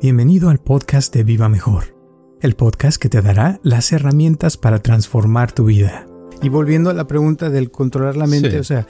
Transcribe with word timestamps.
Bienvenido 0.00 0.48
al 0.48 0.58
podcast 0.58 1.14
de 1.14 1.24
Viva 1.24 1.48
Mejor, 1.48 1.94
el 2.40 2.54
podcast 2.56 3.00
que 3.00 3.08
te 3.10 3.20
dará 3.20 3.60
las 3.62 3.92
herramientas 3.92 4.56
para 4.56 4.78
transformar 4.82 5.52
tu 5.52 5.64
vida. 5.66 6.06
Y 6.42 6.48
volviendo 6.48 6.88
a 6.90 6.94
la 6.94 7.06
pregunta 7.06 7.50
del 7.50 7.70
controlar 7.70 8.16
la 8.16 8.26
mente, 8.26 8.50
Sí. 8.52 8.56
o 8.56 8.64
sea, 8.64 8.86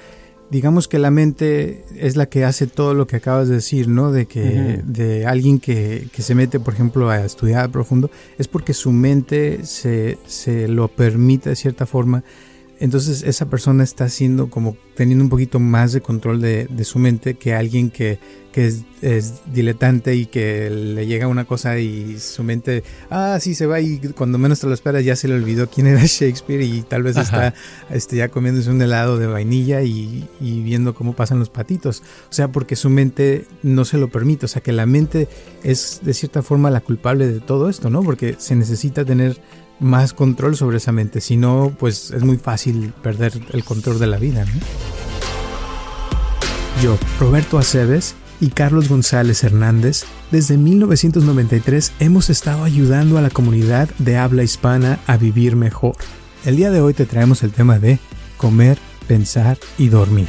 digamos 0.50 0.86
que 0.86 1.00
la 1.00 1.10
mente 1.10 1.84
es 1.96 2.16
la 2.16 2.26
que 2.26 2.44
hace 2.44 2.68
todo 2.68 2.94
lo 2.94 3.06
que 3.08 3.16
acabas 3.16 3.48
de 3.48 3.56
decir, 3.56 3.88
¿no? 3.88 4.12
De 4.12 4.26
que 4.26 4.82
de 4.84 5.26
alguien 5.26 5.58
que, 5.58 6.06
que 6.12 6.22
se 6.22 6.34
mete, 6.36 6.60
por 6.60 6.74
ejemplo, 6.74 7.10
a 7.10 7.24
estudiar 7.24 7.64
a 7.64 7.68
profundo, 7.72 8.10
es 8.38 8.46
porque 8.46 8.72
su 8.72 8.92
mente 8.92 9.64
se, 9.64 10.18
se 10.26 10.68
lo 10.68 10.88
permite 10.88 11.50
de 11.50 11.56
cierta 11.56 11.86
forma. 11.86 12.22
Entonces 12.80 13.22
esa 13.22 13.48
persona 13.50 13.84
está 13.84 14.04
haciendo 14.04 14.48
como 14.48 14.76
teniendo 14.96 15.22
un 15.22 15.30
poquito 15.30 15.60
más 15.60 15.92
de 15.92 16.00
control 16.00 16.40
de, 16.40 16.66
de 16.66 16.84
su 16.84 16.98
mente 16.98 17.34
que 17.34 17.54
alguien 17.54 17.90
que, 17.90 18.18
que 18.52 18.66
es, 18.66 18.84
es 19.02 19.42
diletante 19.52 20.14
y 20.14 20.26
que 20.26 20.70
le 20.70 21.06
llega 21.06 21.28
una 21.28 21.44
cosa 21.44 21.78
y 21.78 22.18
su 22.18 22.42
mente, 22.42 22.82
ah, 23.10 23.38
sí 23.40 23.54
se 23.54 23.66
va 23.66 23.80
y 23.80 23.98
cuando 24.16 24.38
menos 24.38 24.60
te 24.60 24.66
lo 24.66 24.74
esperas 24.74 25.04
ya 25.04 25.14
se 25.14 25.28
le 25.28 25.34
olvidó 25.34 25.68
quién 25.68 25.86
era 25.86 26.00
Shakespeare 26.04 26.62
y 26.62 26.82
tal 26.82 27.02
vez 27.02 27.16
Ajá. 27.16 27.48
está 27.48 27.94
este, 27.94 28.16
ya 28.16 28.28
comiéndose 28.28 28.70
un 28.70 28.82
helado 28.82 29.18
de 29.18 29.26
vainilla 29.26 29.82
y, 29.82 30.28
y 30.40 30.62
viendo 30.62 30.94
cómo 30.94 31.14
pasan 31.14 31.38
los 31.38 31.50
patitos. 31.50 32.02
O 32.30 32.32
sea, 32.32 32.48
porque 32.48 32.76
su 32.76 32.90
mente 32.90 33.46
no 33.62 33.84
se 33.84 33.98
lo 33.98 34.08
permite. 34.08 34.46
O 34.46 34.48
sea, 34.48 34.62
que 34.62 34.72
la 34.72 34.86
mente 34.86 35.28
es 35.62 36.00
de 36.02 36.14
cierta 36.14 36.42
forma 36.42 36.70
la 36.70 36.80
culpable 36.80 37.28
de 37.28 37.40
todo 37.40 37.68
esto, 37.68 37.90
¿no? 37.90 38.02
Porque 38.02 38.36
se 38.38 38.56
necesita 38.56 39.04
tener 39.04 39.40
más 39.80 40.12
control 40.12 40.56
sobre 40.56 40.76
esa 40.76 40.92
mente. 40.92 41.20
Si 41.20 41.36
no, 41.36 41.72
pues 41.78 42.10
es 42.10 42.22
muy 42.22 42.36
fácil 42.36 42.92
perder 43.02 43.40
el 43.52 43.64
control 43.64 43.98
de 43.98 44.06
la 44.06 44.18
vida, 44.18 44.44
¿no? 44.44 44.60
Yo, 46.82 46.98
Roberto 47.18 47.58
Aceves 47.58 48.14
y 48.40 48.48
Carlos 48.48 48.88
González 48.88 49.44
Hernández, 49.44 50.04
desde 50.30 50.56
1993 50.56 51.92
hemos 52.00 52.30
estado 52.30 52.64
ayudando 52.64 53.18
a 53.18 53.22
la 53.22 53.30
comunidad 53.30 53.88
de 53.98 54.16
habla 54.16 54.42
hispana 54.42 54.98
a 55.06 55.16
vivir 55.16 55.56
mejor. 55.56 55.96
El 56.44 56.56
día 56.56 56.70
de 56.70 56.80
hoy 56.80 56.94
te 56.94 57.04
traemos 57.04 57.42
el 57.42 57.52
tema 57.52 57.78
de 57.78 57.98
comer, 58.38 58.78
pensar 59.06 59.58
y 59.76 59.88
dormir. 59.88 60.28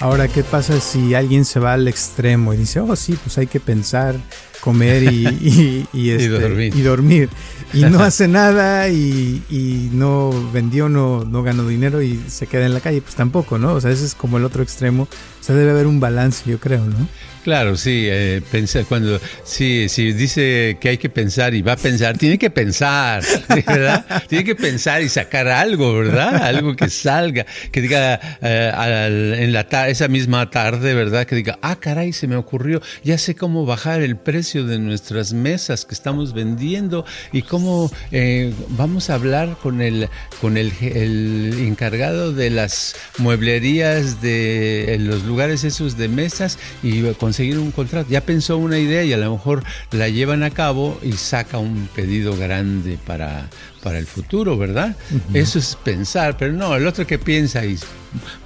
Ahora, 0.00 0.28
¿qué 0.28 0.42
pasa 0.42 0.80
si 0.80 1.14
alguien 1.14 1.44
se 1.44 1.60
va 1.60 1.74
al 1.74 1.86
extremo 1.86 2.54
y 2.54 2.56
dice, 2.56 2.80
oh 2.80 2.96
sí, 2.96 3.18
pues 3.22 3.36
hay 3.36 3.46
que 3.46 3.60
pensar, 3.60 4.16
comer 4.62 5.02
y, 5.02 5.26
y, 5.28 5.88
y, 5.92 6.10
este, 6.10 6.28
dormir. 6.30 6.74
y 6.74 6.80
dormir? 6.80 7.28
Y 7.74 7.82
no 7.84 8.00
hace 8.02 8.26
nada 8.26 8.88
y, 8.88 9.42
y 9.50 9.90
no 9.92 10.30
vendió, 10.52 10.88
no, 10.88 11.24
no 11.24 11.42
ganó 11.42 11.68
dinero 11.68 12.00
y 12.00 12.18
se 12.28 12.46
queda 12.46 12.64
en 12.64 12.72
la 12.72 12.80
calle, 12.80 13.02
pues 13.02 13.14
tampoco, 13.14 13.58
¿no? 13.58 13.74
O 13.74 13.80
sea, 13.82 13.90
ese 13.90 14.06
es 14.06 14.14
como 14.14 14.38
el 14.38 14.44
otro 14.44 14.62
extremo. 14.62 15.02
O 15.02 15.44
sea, 15.44 15.54
debe 15.54 15.70
haber 15.70 15.86
un 15.86 16.00
balance, 16.00 16.48
yo 16.50 16.58
creo, 16.58 16.86
¿no? 16.86 17.06
Claro, 17.44 17.76
sí, 17.76 18.06
eh, 18.06 18.42
cuando 18.86 19.18
sí, 19.44 19.88
sí 19.88 20.12
dice 20.12 20.76
que 20.78 20.90
hay 20.90 20.98
que 20.98 21.08
pensar 21.08 21.54
y 21.54 21.62
va 21.62 21.72
a 21.72 21.76
pensar, 21.76 22.18
tiene 22.18 22.36
que 22.38 22.50
pensar, 22.50 23.22
¿verdad? 23.48 24.04
tiene 24.28 24.44
que 24.44 24.54
pensar 24.54 25.00
y 25.00 25.08
sacar 25.08 25.48
algo, 25.48 25.94
¿verdad? 25.94 26.36
Algo 26.44 26.76
que 26.76 26.90
salga, 26.90 27.46
que 27.72 27.80
diga 27.80 28.20
eh, 28.42 28.70
al- 28.74 29.34
en 29.34 29.52
la 29.54 29.66
esa 29.88 30.08
misma 30.08 30.50
tarde, 30.50 30.92
¿verdad? 30.92 31.24
Que 31.26 31.34
diga, 31.36 31.58
ah, 31.62 31.76
caray, 31.80 32.12
se 32.12 32.26
me 32.26 32.36
ocurrió, 32.36 32.82
ya 33.04 33.16
sé 33.16 33.34
cómo 33.34 33.64
bajar 33.64 34.02
el 34.02 34.16
precio 34.16 34.64
de 34.66 34.78
nuestras 34.78 35.32
mesas 35.32 35.86
que 35.86 35.94
estamos 35.94 36.34
vendiendo 36.34 37.06
y 37.32 37.42
cómo 37.42 37.90
eh, 38.12 38.52
vamos 38.70 39.08
a 39.08 39.14
hablar 39.14 39.56
con 39.62 39.80
el 39.80 40.08
con 40.40 40.56
el, 40.58 40.72
el 40.82 41.54
encargado 41.60 42.32
de 42.32 42.50
las 42.50 42.96
mueblerías 43.18 44.20
de 44.20 44.96
los 45.00 45.24
lugares 45.24 45.64
esos 45.64 45.96
de 45.96 46.08
mesas 46.08 46.58
y 46.82 47.02
conseguir 47.30 47.60
un 47.60 47.70
contrato. 47.70 48.10
Ya 48.10 48.22
pensó 48.22 48.58
una 48.58 48.76
idea 48.80 49.04
y 49.04 49.12
a 49.12 49.16
lo 49.16 49.30
mejor 49.30 49.62
la 49.92 50.08
llevan 50.08 50.42
a 50.42 50.50
cabo 50.50 50.98
y 51.00 51.12
saca 51.12 51.58
un 51.58 51.88
pedido 51.94 52.36
grande 52.36 52.98
para, 53.06 53.48
para 53.84 54.00
el 54.00 54.06
futuro, 54.06 54.58
¿verdad? 54.58 54.96
Eso 55.32 55.60
es 55.60 55.76
pensar, 55.76 56.36
pero 56.36 56.52
no, 56.52 56.74
el 56.74 56.88
otro 56.88 57.06
que 57.06 57.20
piensa 57.20 57.64
y 57.64 57.78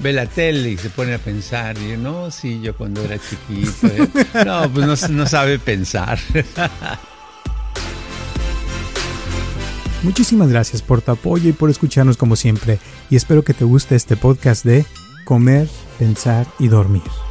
ve 0.01 0.13
la 0.13 0.27
tele 0.27 0.73
y 0.73 0.77
se 0.77 0.91
pone 0.91 1.15
a 1.15 1.19
pensar 1.19 1.79
y 1.79 1.97
no, 1.97 2.31
sí, 2.31 2.61
yo 2.63 2.77
cuando 2.77 3.03
era 3.03 3.17
chiquito, 3.19 3.87
¿eh? 3.87 4.07
no, 4.45 4.71
pues 4.71 5.09
no, 5.09 5.17
no 5.17 5.27
sabe 5.27 5.59
pensar. 5.59 6.19
Muchísimas 10.03 10.51
gracias 10.51 10.83
por 10.83 11.01
tu 11.01 11.13
apoyo 11.13 11.49
y 11.49 11.55
por 11.55 11.71
escucharnos 11.71 12.19
como 12.19 12.37
siempre. 12.37 12.79
Y 13.09 13.17
espero 13.17 13.45
que 13.45 13.55
te 13.55 13.65
guste 13.65 13.95
este 13.95 14.19
podcast 14.19 14.63
de 14.63 14.85
comer, 15.25 15.71
pensar 15.99 16.47
y 16.59 16.69
dormir. 16.69 17.24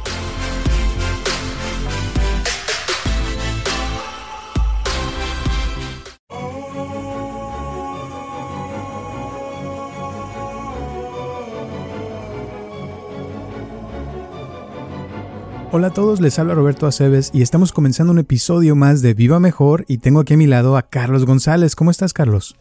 Hola 15.76 15.88
a 15.88 15.92
todos, 15.92 16.20
les 16.20 16.38
habla 16.38 16.54
Roberto 16.54 16.86
Aceves 16.86 17.32
y 17.34 17.42
estamos 17.42 17.72
comenzando 17.72 18.12
un 18.12 18.20
episodio 18.20 18.76
más 18.76 19.02
de 19.02 19.12
Viva 19.12 19.40
Mejor 19.40 19.84
y 19.88 19.98
tengo 19.98 20.20
aquí 20.20 20.34
a 20.34 20.36
mi 20.36 20.46
lado 20.46 20.76
a 20.76 20.88
Carlos 20.88 21.26
González. 21.26 21.74
¿Cómo 21.74 21.90
estás, 21.90 22.12
Carlos? 22.12 22.54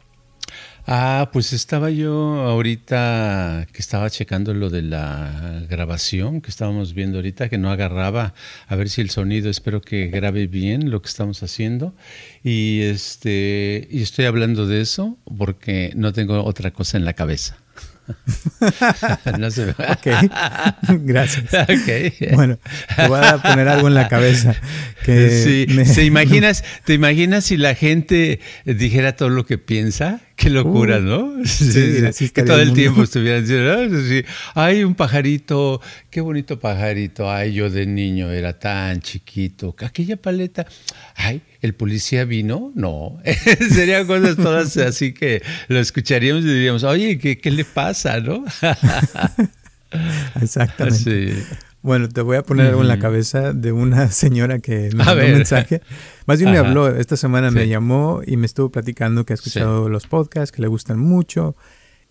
Ah, 0.87 1.29
pues 1.31 1.53
estaba 1.53 1.91
yo 1.91 2.41
ahorita 2.41 3.67
que 3.71 3.79
estaba 3.83 4.09
checando 4.09 4.55
lo 4.55 4.71
de 4.71 4.81
la 4.81 5.61
grabación 5.69 6.41
que 6.41 6.49
estábamos 6.49 6.95
viendo 6.95 7.19
ahorita, 7.19 7.49
que 7.49 7.59
no 7.59 7.69
agarraba, 7.69 8.33
a 8.67 8.75
ver 8.75 8.89
si 8.89 9.01
el 9.01 9.11
sonido, 9.11 9.51
espero 9.51 9.79
que 9.79 10.07
grabe 10.07 10.47
bien 10.47 10.89
lo 10.89 11.03
que 11.03 11.09
estamos 11.09 11.43
haciendo. 11.43 11.93
Y 12.43 12.81
este, 12.81 13.87
y 13.91 14.01
estoy 14.01 14.25
hablando 14.25 14.65
de 14.65 14.81
eso 14.81 15.19
porque 15.37 15.93
no 15.95 16.13
tengo 16.13 16.43
otra 16.43 16.71
cosa 16.71 16.97
en 16.97 17.05
la 17.05 17.13
cabeza. 17.13 17.62
no 19.39 19.51
se 19.51 19.65
me... 19.65 19.71
Ok, 19.71 20.07
gracias. 21.03 21.45
Bueno, 22.33 22.57
te 22.95 23.07
voy 23.07 23.19
a 23.23 23.37
poner 23.41 23.67
algo 23.67 23.87
en 23.87 23.93
la 23.93 24.07
cabeza. 24.07 24.55
Que 25.03 25.29
Sí, 25.29 25.73
me- 25.73 25.85
¿te 25.85 26.03
imaginas, 26.05 26.63
te 26.85 26.93
imaginas 26.93 27.45
si 27.45 27.57
la 27.57 27.75
gente 27.75 28.39
dijera 28.65 29.15
todo 29.15 29.29
lo 29.29 29.45
que 29.45 29.57
piensa? 29.57 30.21
Qué 30.43 30.49
locura, 30.49 30.97
Uh, 30.97 31.01
¿no? 31.01 31.33
sí, 31.45 31.97
así 32.05 32.29
que 32.29 32.41
estaría 32.41 32.45
todo 32.45 32.59
el 32.59 32.67
mundo. 32.69 32.81
tiempo 32.81 33.03
estuvieran 33.03 33.41
diciendo, 33.41 33.71
"Ah, 33.71 33.87
sí, 34.07 34.23
ay, 34.55 34.83
un 34.83 34.95
pajarito, 34.95 35.79
qué 36.09 36.21
bonito 36.21 36.59
pajarito, 36.59 37.29
ay, 37.31 37.53
yo 37.53 37.69
de 37.69 37.85
niño 37.85 38.31
era 38.31 38.57
tan 38.57 38.99
chiquito, 39.01 39.75
aquella 39.79 40.17
paleta, 40.17 40.65
ay, 41.15 41.41
el 41.61 41.75
policía 41.75 42.25
vino, 42.25 42.71
no, 42.75 43.19
serían 43.73 44.07
cosas 44.07 44.35
todas 44.35 44.75
así 44.77 45.13
que 45.13 45.41
lo 45.67 45.79
escucharíamos 45.79 46.43
y 46.43 46.47
diríamos, 46.47 46.83
oye, 46.83 47.17
¿qué, 47.19 47.37
qué 47.37 47.51
le 47.51 47.63
pasa, 47.65 48.19
no? 48.19 48.43
Exactamente. 50.41 51.43
Sí. 51.43 51.43
Bueno, 51.83 52.07
te 52.07 52.21
voy 52.21 52.37
a 52.37 52.43
poner 52.43 52.67
algo 52.67 52.81
en 52.81 52.87
la 52.87 52.97
cabeza 52.97 53.51
de 53.51 53.73
una 53.73 54.07
señora 54.11 54.59
que 54.59 54.89
me 54.95 55.03
A 55.03 55.07
mandó 55.07 55.25
un 55.25 55.31
mensaje. 55.33 55.81
Más 56.25 56.39
bien 56.39 56.51
me 56.51 56.57
habló, 56.57 56.87
esta 56.87 57.17
semana 57.17 57.51
me 57.51 57.67
llamó 57.67 58.21
y 58.25 58.37
me 58.37 58.45
estuvo 58.45 58.69
platicando 58.69 59.25
que 59.25 59.33
ha 59.33 59.35
escuchado 59.35 59.89
los 59.89 60.07
podcasts, 60.07 60.53
que 60.53 60.61
le 60.61 60.69
gustan 60.69 60.97
mucho 60.97 61.57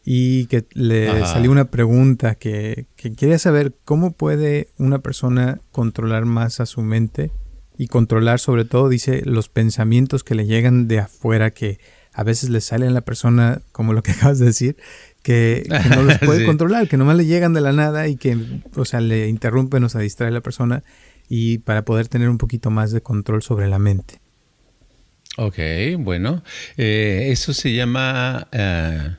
y 0.05 0.45
que 0.47 0.67
le 0.75 1.09
Ajá. 1.09 1.27
salió 1.27 1.51
una 1.51 1.71
pregunta 1.71 2.35
que, 2.35 2.85
que 2.97 3.15
quería 3.15 3.39
saber 3.39 3.75
cómo 3.87 4.13
puede 4.13 4.69
una 4.77 4.99
persona 4.99 5.61
controlar 5.71 6.27
más 6.27 6.61
a 6.61 6.67
su 6.67 6.83
mente 6.83 7.33
y 7.79 7.87
controlar 7.87 8.41
sobre 8.41 8.67
todo, 8.67 8.91
dice, 8.91 9.23
los 9.25 9.49
pensamientos 9.49 10.23
que 10.23 10.35
le 10.35 10.45
llegan 10.45 10.87
de 10.87 10.99
afuera 10.99 11.51
que 11.51 11.81
a 12.13 12.23
veces 12.25 12.51
le 12.51 12.61
salen 12.61 12.89
a 12.89 12.93
la 12.93 13.01
persona, 13.01 13.61
como 13.73 13.93
lo 13.93 14.03
que 14.03 14.11
acabas 14.13 14.39
de 14.39 14.47
decir, 14.47 14.77
que, 15.23 15.65
que 15.67 15.89
no 15.91 16.03
los 16.03 16.19
puede 16.25 16.41
Sí. 16.41 16.47
controlar, 16.47 16.89
que 16.89 16.97
nomás 16.97 17.17
le 17.17 17.27
llegan 17.27 17.53
de 17.55 17.61
la 17.61 17.73
nada 17.73 18.09
y 18.09 18.17
que, 18.17 18.37
o 18.77 18.85
sea, 18.85 19.01
le 19.01 19.29
interrumpen 19.29 19.85
o 19.85 19.89
se 19.89 20.01
distrae 20.01 20.29
a 20.29 20.33
la 20.33 20.41
persona 20.41 20.83
y 21.29 21.59
para 21.59 21.85
poder 21.85 22.09
tener 22.09 22.29
un 22.29 22.39
poquito 22.39 22.71
más 22.71 22.91
de 22.93 23.01
control 23.01 23.43
sobre 23.43 23.69
la 23.69 23.79
mente. 23.79 24.21
Ok, 25.39 25.57
bueno, 25.99 26.43
eh, 26.77 27.29
eso 27.31 27.55
se 27.55 27.73
llama, 27.73 28.49
eh, 28.53 29.17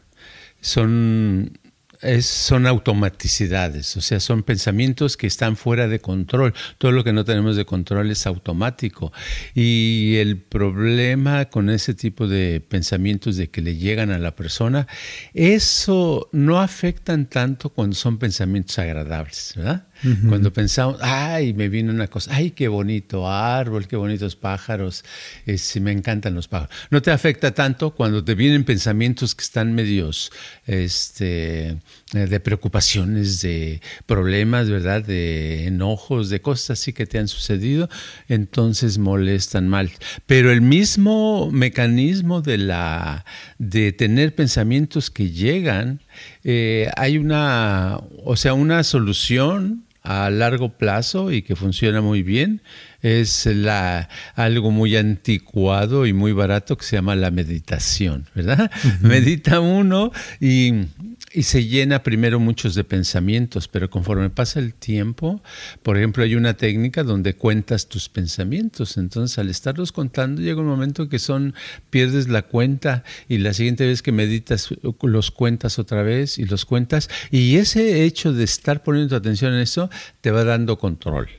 son, 0.62 1.58
es- 2.04 2.26
son 2.26 2.68
automaticidades, 2.68 3.96
o 3.98 4.02
sea, 4.02 4.20
son 4.20 4.44
pensamientos 4.44 5.18
que 5.18 5.28
están 5.28 5.56
fuera 5.56 5.88
de 5.88 6.00
control. 6.00 6.54
Todo 6.78 6.92
lo 6.92 7.04
que 7.04 7.14
no 7.14 7.26
tenemos 7.26 7.56
de 7.56 7.66
control 7.66 8.12
es 8.12 8.28
automático. 8.28 9.12
Y 9.56 10.16
el 10.18 10.38
problema 10.38 11.46
con 11.46 11.70
ese 11.70 11.94
tipo 11.94 12.28
de 12.28 12.62
pensamientos 12.62 13.38
de 13.38 13.50
que 13.50 13.62
le 13.62 13.78
llegan 13.78 14.12
a 14.12 14.20
la 14.20 14.36
persona, 14.36 14.88
eso 15.34 16.30
no 16.32 16.60
afectan 16.62 17.26
tanto 17.28 17.70
cuando 17.70 17.96
son 17.96 18.18
pensamientos 18.18 18.78
agradables, 18.80 19.54
¿verdad? 19.56 19.88
Cuando 20.28 20.52
pensamos, 20.52 20.98
ay, 21.02 21.54
me 21.54 21.70
vino 21.70 21.92
una 21.92 22.08
cosa, 22.08 22.36
ay, 22.36 22.52
qué 22.52 22.68
bonito 22.68 23.30
árbol, 23.30 23.88
qué 23.88 23.96
bonitos 23.96 24.36
pájaros, 24.36 25.06
eh, 25.46 25.58
sí, 25.58 25.80
me 25.80 25.92
encantan 25.92 26.36
los 26.36 26.50
pájaros. 26.50 26.76
No 26.90 27.02
te 27.02 27.12
afecta 27.12 27.54
tanto 27.54 27.92
cuando 27.92 28.24
te 28.24 28.36
vienen 28.36 28.66
pensamientos 28.66 29.34
que 29.34 29.44
están 29.44 29.74
medios 29.74 30.32
este, 30.66 31.70
eh, 31.70 31.78
de 32.12 32.40
preocupaciones, 32.42 33.42
de 33.42 33.82
problemas, 34.06 34.70
¿verdad? 34.70 35.04
De 35.04 35.68
enojos, 35.68 36.30
de 36.30 36.42
cosas 36.42 36.72
así 36.72 36.92
que 36.92 37.06
te 37.06 37.18
han 37.18 37.30
sucedido, 37.30 37.90
entonces 38.28 38.98
molestan 38.98 39.70
mal. 39.70 39.92
Pero 40.26 40.52
el 40.52 40.62
mismo 40.62 41.50
mecanismo 41.52 42.42
de, 42.42 42.58
la, 42.58 43.26
de 43.58 43.94
tener 43.94 44.36
pensamientos 44.36 45.10
que 45.10 45.32
llegan, 45.32 46.02
eh, 46.44 46.90
hay 46.98 47.18
una, 47.18 48.00
o 48.26 48.36
sea, 48.36 48.54
una 48.54 48.84
solución 48.84 49.86
a 50.04 50.30
largo 50.30 50.70
plazo 50.78 51.32
y 51.32 51.42
que 51.42 51.56
funciona 51.56 52.02
muy 52.02 52.24
bien 52.24 52.62
es 53.02 53.46
la, 53.46 54.10
algo 54.36 54.72
muy 54.72 54.96
anticuado 54.96 56.06
y 56.06 56.14
muy 56.14 56.34
barato 56.34 56.78
que 56.78 56.86
se 56.86 56.96
llama 56.96 57.16
la 57.16 57.32
meditación, 57.32 58.28
¿verdad? 58.36 58.70
Medita 59.02 59.60
uno 59.60 60.12
y, 60.40 60.86
y, 61.34 61.44
se 61.44 61.66
llena 61.66 62.04
primero 62.04 62.40
muchos 62.40 62.76
de 62.76 62.84
pensamientos, 62.84 63.68
pero 63.68 63.90
conforme 63.90 64.30
pasa 64.30 64.60
el 64.60 64.74
tiempo, 64.74 65.42
por 65.82 65.98
ejemplo, 65.98 66.24
hay 66.24 66.36
una 66.36 66.56
técnica 66.56 67.04
donde 67.04 67.36
cuentas 67.36 67.88
tus 67.88 68.10
pensamientos, 68.10 68.98
entonces 68.98 69.38
al 69.40 69.50
estarlos 69.50 69.92
contando 69.92 70.42
llega 70.42 70.62
un 70.62 70.68
momento 70.68 71.10
que 71.10 71.20
son, 71.20 71.54
pierdes 71.90 72.28
la 72.28 72.44
cuenta 72.44 73.04
y 73.28 73.40
la 73.40 73.54
siguiente 73.54 73.86
vez 73.86 74.02
que 74.02 74.12
meditas 74.12 74.70
los 75.02 75.32
cuentas 75.32 75.80
otra 75.80 76.04
vez 76.04 76.38
y 76.38 76.46
los 76.46 76.66
cuentas 76.66 77.10
y 77.32 77.58
ese 77.58 78.04
hecho 78.04 78.34
de 78.34 78.44
estar 78.44 78.84
poniendo 78.84 79.16
atención 79.16 79.54
en 79.54 79.62
eso 79.62 79.90
te 80.22 80.32
va 80.32 80.44
dando 80.44 80.78
control. 80.78 81.30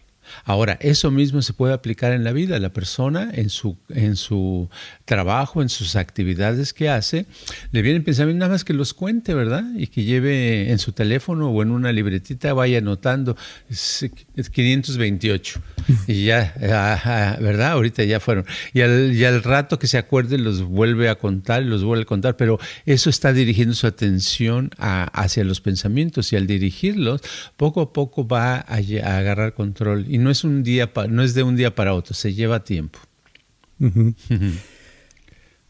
Ahora, 0.45 0.79
eso 0.81 1.11
mismo 1.11 1.43
se 1.43 1.53
puede 1.53 1.75
aplicar 1.75 2.13
en 2.13 2.25
la 2.25 2.33
vida. 2.33 2.59
La 2.59 2.73
persona 2.73 3.31
en 3.33 3.51
su, 3.51 3.77
en 3.89 4.17
su 4.17 4.69
trabajo, 5.05 5.61
en 5.63 5.69
sus 5.69 5.97
actividades 5.97 6.73
que 6.73 6.89
hace, 6.89 7.27
le 7.73 7.83
vienen 7.83 8.05
pensamientos 8.05 8.41
nada 8.41 8.53
más 8.53 8.65
que 8.65 8.73
los 8.73 8.95
cuente, 8.95 9.35
¿verdad? 9.35 9.65
Y 9.77 9.89
que 9.89 10.05
lleve 10.05 10.71
en 10.71 10.79
su 10.79 10.93
teléfono 10.93 11.51
o 11.51 11.63
en 11.63 11.71
una 11.71 11.93
libretita, 11.93 12.55
vaya 12.55 12.79
anotando, 12.79 13.37
es 13.69 14.11
528. 14.53 15.61
Y 16.07 16.25
ya, 16.25 16.55
ah, 16.63 17.01
ah, 17.05 17.39
¿verdad? 17.41 17.73
Ahorita 17.73 18.05
ya 18.05 18.21
fueron. 18.21 18.47
Y 18.73 18.81
al, 18.81 19.15
y 19.15 19.25
al 19.25 19.43
rato 19.43 19.79
que 19.79 19.87
se 19.87 19.99
acuerde 19.99 20.39
los 20.39 20.63
vuelve 20.63 21.09
a 21.09 21.17
contar 21.17 21.63
los 21.63 21.85
vuelve 21.85 22.03
a 22.03 22.07
contar, 22.07 22.37
pero 22.37 22.59
eso 22.87 23.11
está 23.11 23.33
dirigiendo 23.33 23.75
su 23.75 23.87
atención 23.87 24.71
hacia 24.79 25.45
los 25.45 25.61
pensamientos 25.61 26.33
y 26.33 26.37
al 26.37 26.47
dirigirlos, 26.47 27.21
poco 27.57 27.81
a 27.81 27.93
poco 27.93 28.27
va 28.27 28.57
a, 28.57 28.77
a 28.77 29.19
agarrar 29.19 29.55
control. 29.55 30.07
Y 30.09 30.19
no 30.19 30.31
es 30.31 30.45
un 30.45 30.63
día, 30.63 30.91
no 31.09 31.23
es 31.23 31.35
de 31.35 31.43
un 31.43 31.57
día 31.57 31.75
para 31.75 31.95
otro, 31.95 32.15
se 32.15 32.35
lleva 32.35 32.65
tiempo. 32.65 32.99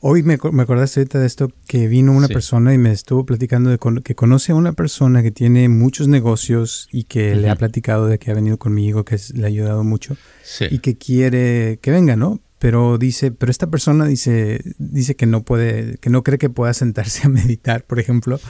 Hoy 0.07 0.23
me, 0.23 0.37
me, 0.53 0.63
acordaste 0.63 1.01
ahorita 1.01 1.19
de 1.19 1.27
esto 1.27 1.51
que 1.67 1.89
vino 1.89 2.13
una 2.13 2.29
persona 2.29 2.75
y 2.75 2.79
me 2.79 2.93
estuvo 2.93 3.25
platicando 3.25 3.71
de 3.71 3.79
que 4.05 4.15
conoce 4.15 4.53
a 4.53 4.55
una 4.55 4.75
persona 4.75 5.23
que 5.23 5.31
tiene 5.31 5.71
muchos 5.71 6.09
negocios 6.09 6.91
y 6.93 7.05
que 7.05 7.35
le 7.35 7.49
ha 7.49 7.57
platicado 7.57 8.07
de 8.07 8.19
que 8.19 8.31
ha 8.31 8.35
venido 8.35 8.59
conmigo, 8.59 9.07
que 9.07 9.19
le 9.33 9.45
ha 9.45 9.47
ayudado 9.47 9.83
mucho 9.83 10.19
y 10.71 10.81
que 10.81 10.99
quiere 10.99 11.79
que 11.81 11.91
venga, 11.91 12.17
¿no? 12.17 12.43
pero 12.65 12.97
dice, 12.97 13.31
pero 13.31 13.51
esta 13.51 13.67
persona 13.67 14.07
dice, 14.07 14.59
dice 14.79 15.17
que 15.17 15.27
no 15.27 15.43
puede, 15.43 15.99
que 15.99 16.09
no 16.09 16.23
cree 16.23 16.39
que 16.39 16.49
pueda 16.49 16.73
sentarse 16.73 17.27
a 17.27 17.29
meditar, 17.29 17.85
por 17.85 18.01
ejemplo, 18.01 18.41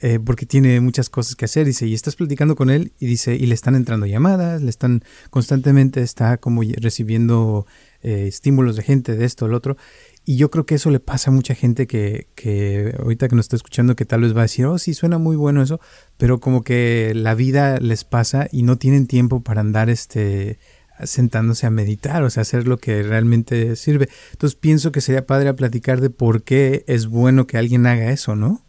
eh, 0.00 0.18
porque 0.24 0.46
tiene 0.46 0.80
muchas 0.80 1.10
cosas 1.10 1.36
que 1.36 1.44
hacer. 1.44 1.66
Dice, 1.66 1.86
y 1.86 1.92
estás 1.92 2.16
platicando 2.16 2.56
con 2.56 2.70
él 2.70 2.94
y 2.98 3.04
dice, 3.04 3.34
y 3.34 3.44
le 3.44 3.54
están 3.54 3.74
entrando 3.74 4.06
llamadas, 4.06 4.62
le 4.62 4.70
están 4.70 5.04
constantemente 5.28 6.00
está 6.00 6.38
como 6.38 6.62
recibiendo 6.78 7.66
eh, 8.02 8.28
estímulos 8.28 8.76
de 8.76 8.82
gente, 8.82 9.14
de 9.14 9.26
esto, 9.26 9.44
del 9.44 9.52
otro. 9.52 9.76
Y 10.24 10.36
yo 10.36 10.50
creo 10.50 10.66
que 10.66 10.74
eso 10.74 10.90
le 10.90 11.00
pasa 11.00 11.30
a 11.30 11.34
mucha 11.34 11.54
gente 11.54 11.86
que, 11.86 12.28
que 12.34 12.94
ahorita 12.98 13.28
que 13.28 13.36
nos 13.36 13.46
está 13.46 13.56
escuchando, 13.56 13.96
que 13.96 14.04
tal 14.04 14.20
vez 14.20 14.34
va 14.34 14.40
a 14.40 14.42
decir, 14.42 14.66
oh, 14.66 14.78
sí, 14.78 14.94
suena 14.94 15.18
muy 15.18 15.36
bueno 15.36 15.62
eso, 15.62 15.80
pero 16.18 16.40
como 16.40 16.62
que 16.62 17.12
la 17.14 17.34
vida 17.34 17.78
les 17.80 18.04
pasa 18.04 18.46
y 18.52 18.62
no 18.62 18.76
tienen 18.76 19.06
tiempo 19.06 19.40
para 19.40 19.60
andar 19.62 19.90
este 19.90 20.58
sentándose 21.04 21.66
a 21.66 21.70
meditar, 21.70 22.22
o 22.22 22.30
sea, 22.30 22.42
hacer 22.42 22.66
lo 22.66 22.78
que 22.78 23.02
realmente 23.02 23.76
sirve. 23.76 24.08
Entonces 24.32 24.58
pienso 24.58 24.92
que 24.92 25.00
sería 25.00 25.26
padre 25.26 25.48
a 25.48 25.56
platicar 25.56 26.00
de 26.00 26.10
por 26.10 26.42
qué 26.42 26.84
es 26.86 27.06
bueno 27.06 27.46
que 27.46 27.58
alguien 27.58 27.86
haga 27.86 28.10
eso, 28.10 28.36
¿no? 28.36 28.64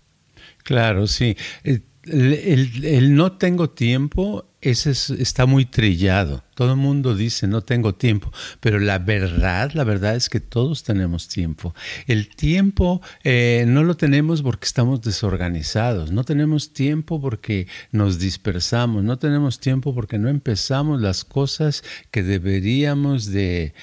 Claro, 0.64 1.08
sí. 1.08 1.36
El, 1.64 1.84
el 2.06 3.16
no 3.16 3.34
tengo 3.34 3.70
tiempo, 3.70 4.46
ese 4.62 4.92
está 4.92 5.46
muy 5.46 5.66
trillado. 5.66 6.44
Todo 6.62 6.74
el 6.74 6.78
mundo 6.78 7.16
dice, 7.16 7.48
no 7.48 7.62
tengo 7.62 7.96
tiempo, 7.96 8.32
pero 8.60 8.78
la 8.78 9.00
verdad, 9.00 9.72
la 9.74 9.84
verdad 9.84 10.16
es 10.16 10.30
que 10.30 10.40
todos 10.40 10.84
tenemos 10.84 11.28
tiempo. 11.28 11.74
El 12.06 12.28
tiempo 12.28 13.02
eh, 13.24 13.66
no 13.68 13.84
lo 13.84 13.98
tenemos 13.98 14.44
porque 14.44 14.66
estamos 14.66 15.02
desorganizados, 15.02 16.12
no 16.12 16.24
tenemos 16.24 16.72
tiempo 16.72 17.20
porque 17.20 17.66
nos 17.92 18.20
dispersamos, 18.20 19.04
no 19.04 19.18
tenemos 19.18 19.60
tiempo 19.60 19.96
porque 19.96 20.20
no 20.20 20.30
empezamos 20.30 21.02
las 21.02 21.26
cosas 21.26 21.84
que 22.12 22.22
deberíamos 22.22 23.32
de, 23.32 23.74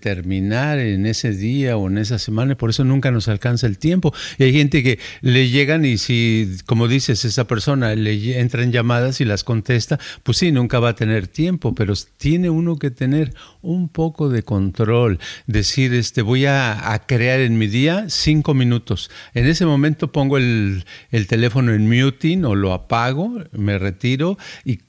terminar 0.00 0.78
en 0.78 1.06
ese 1.06 1.32
día 1.32 1.76
o 1.76 1.88
en 1.88 1.98
esa 1.98 2.20
semana, 2.20 2.52
y 2.52 2.54
por 2.54 2.70
eso 2.70 2.84
nunca 2.84 3.10
nos 3.10 3.26
alcanza 3.26 3.66
el 3.66 3.78
tiempo. 3.78 4.14
Y 4.38 4.44
hay 4.44 4.52
gente 4.52 4.84
que 4.84 5.00
le 5.22 5.48
llegan 5.48 5.84
y 5.84 5.98
si, 5.98 6.58
como 6.66 6.86
dices, 6.86 7.24
esa 7.24 7.48
persona 7.48 7.96
le 7.96 8.38
entran 8.38 8.70
llamadas 8.70 9.20
y 9.20 9.24
las 9.24 9.42
contesta, 9.42 9.98
pues 10.22 10.38
sí, 10.38 10.52
nunca 10.52 10.78
va 10.78 10.90
a 10.90 10.94
tener 10.94 11.26
tiempo, 11.26 11.74
pero 11.74 11.94
tiene 12.28 12.50
uno 12.50 12.76
que 12.76 12.90
tener 12.90 13.32
un 13.62 13.88
poco 13.88 14.28
de 14.28 14.42
control, 14.42 15.18
decir, 15.46 15.94
este, 15.94 16.20
voy 16.20 16.44
a, 16.44 17.02
crear 17.06 17.40
en 17.40 17.56
mi 17.56 17.68
día 17.68 18.04
cinco 18.08 18.52
minutos. 18.52 19.10
En 19.32 19.46
ese 19.46 19.64
momento 19.64 20.12
pongo 20.12 20.36
el, 20.36 20.84
teléfono 21.26 21.72
en 21.72 21.88
muting 21.88 22.44
o 22.44 22.54
lo 22.54 22.74
apago, 22.74 23.44
me 23.52 23.78
retiro 23.78 24.36
y, 24.62 24.80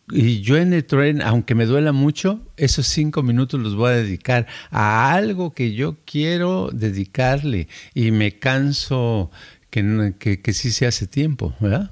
yo 0.42 0.58
en 0.58 0.74
el 0.74 0.84
tren, 0.84 1.22
aunque 1.22 1.56
me 1.56 1.66
duela 1.66 1.94
mucho, 1.94 2.42
esos 2.58 2.88
cinco 2.88 3.24
minutos 3.24 3.62
los 3.62 3.78
voy 3.78 3.92
a 3.92 3.96
dedicar 3.96 4.46
a 4.70 5.14
algo 5.14 5.54
que 5.54 5.74
yo 5.74 5.96
quiero 6.04 6.72
dedicarle 6.74 7.70
y 7.94 8.12
me 8.12 8.38
canso 8.38 9.32
que, 9.70 10.14
que, 10.20 10.42
que 10.42 10.52
sí 10.52 10.72
se 10.72 10.88
hace 10.88 11.08
tiempo, 11.08 11.56
¿verdad? 11.62 11.90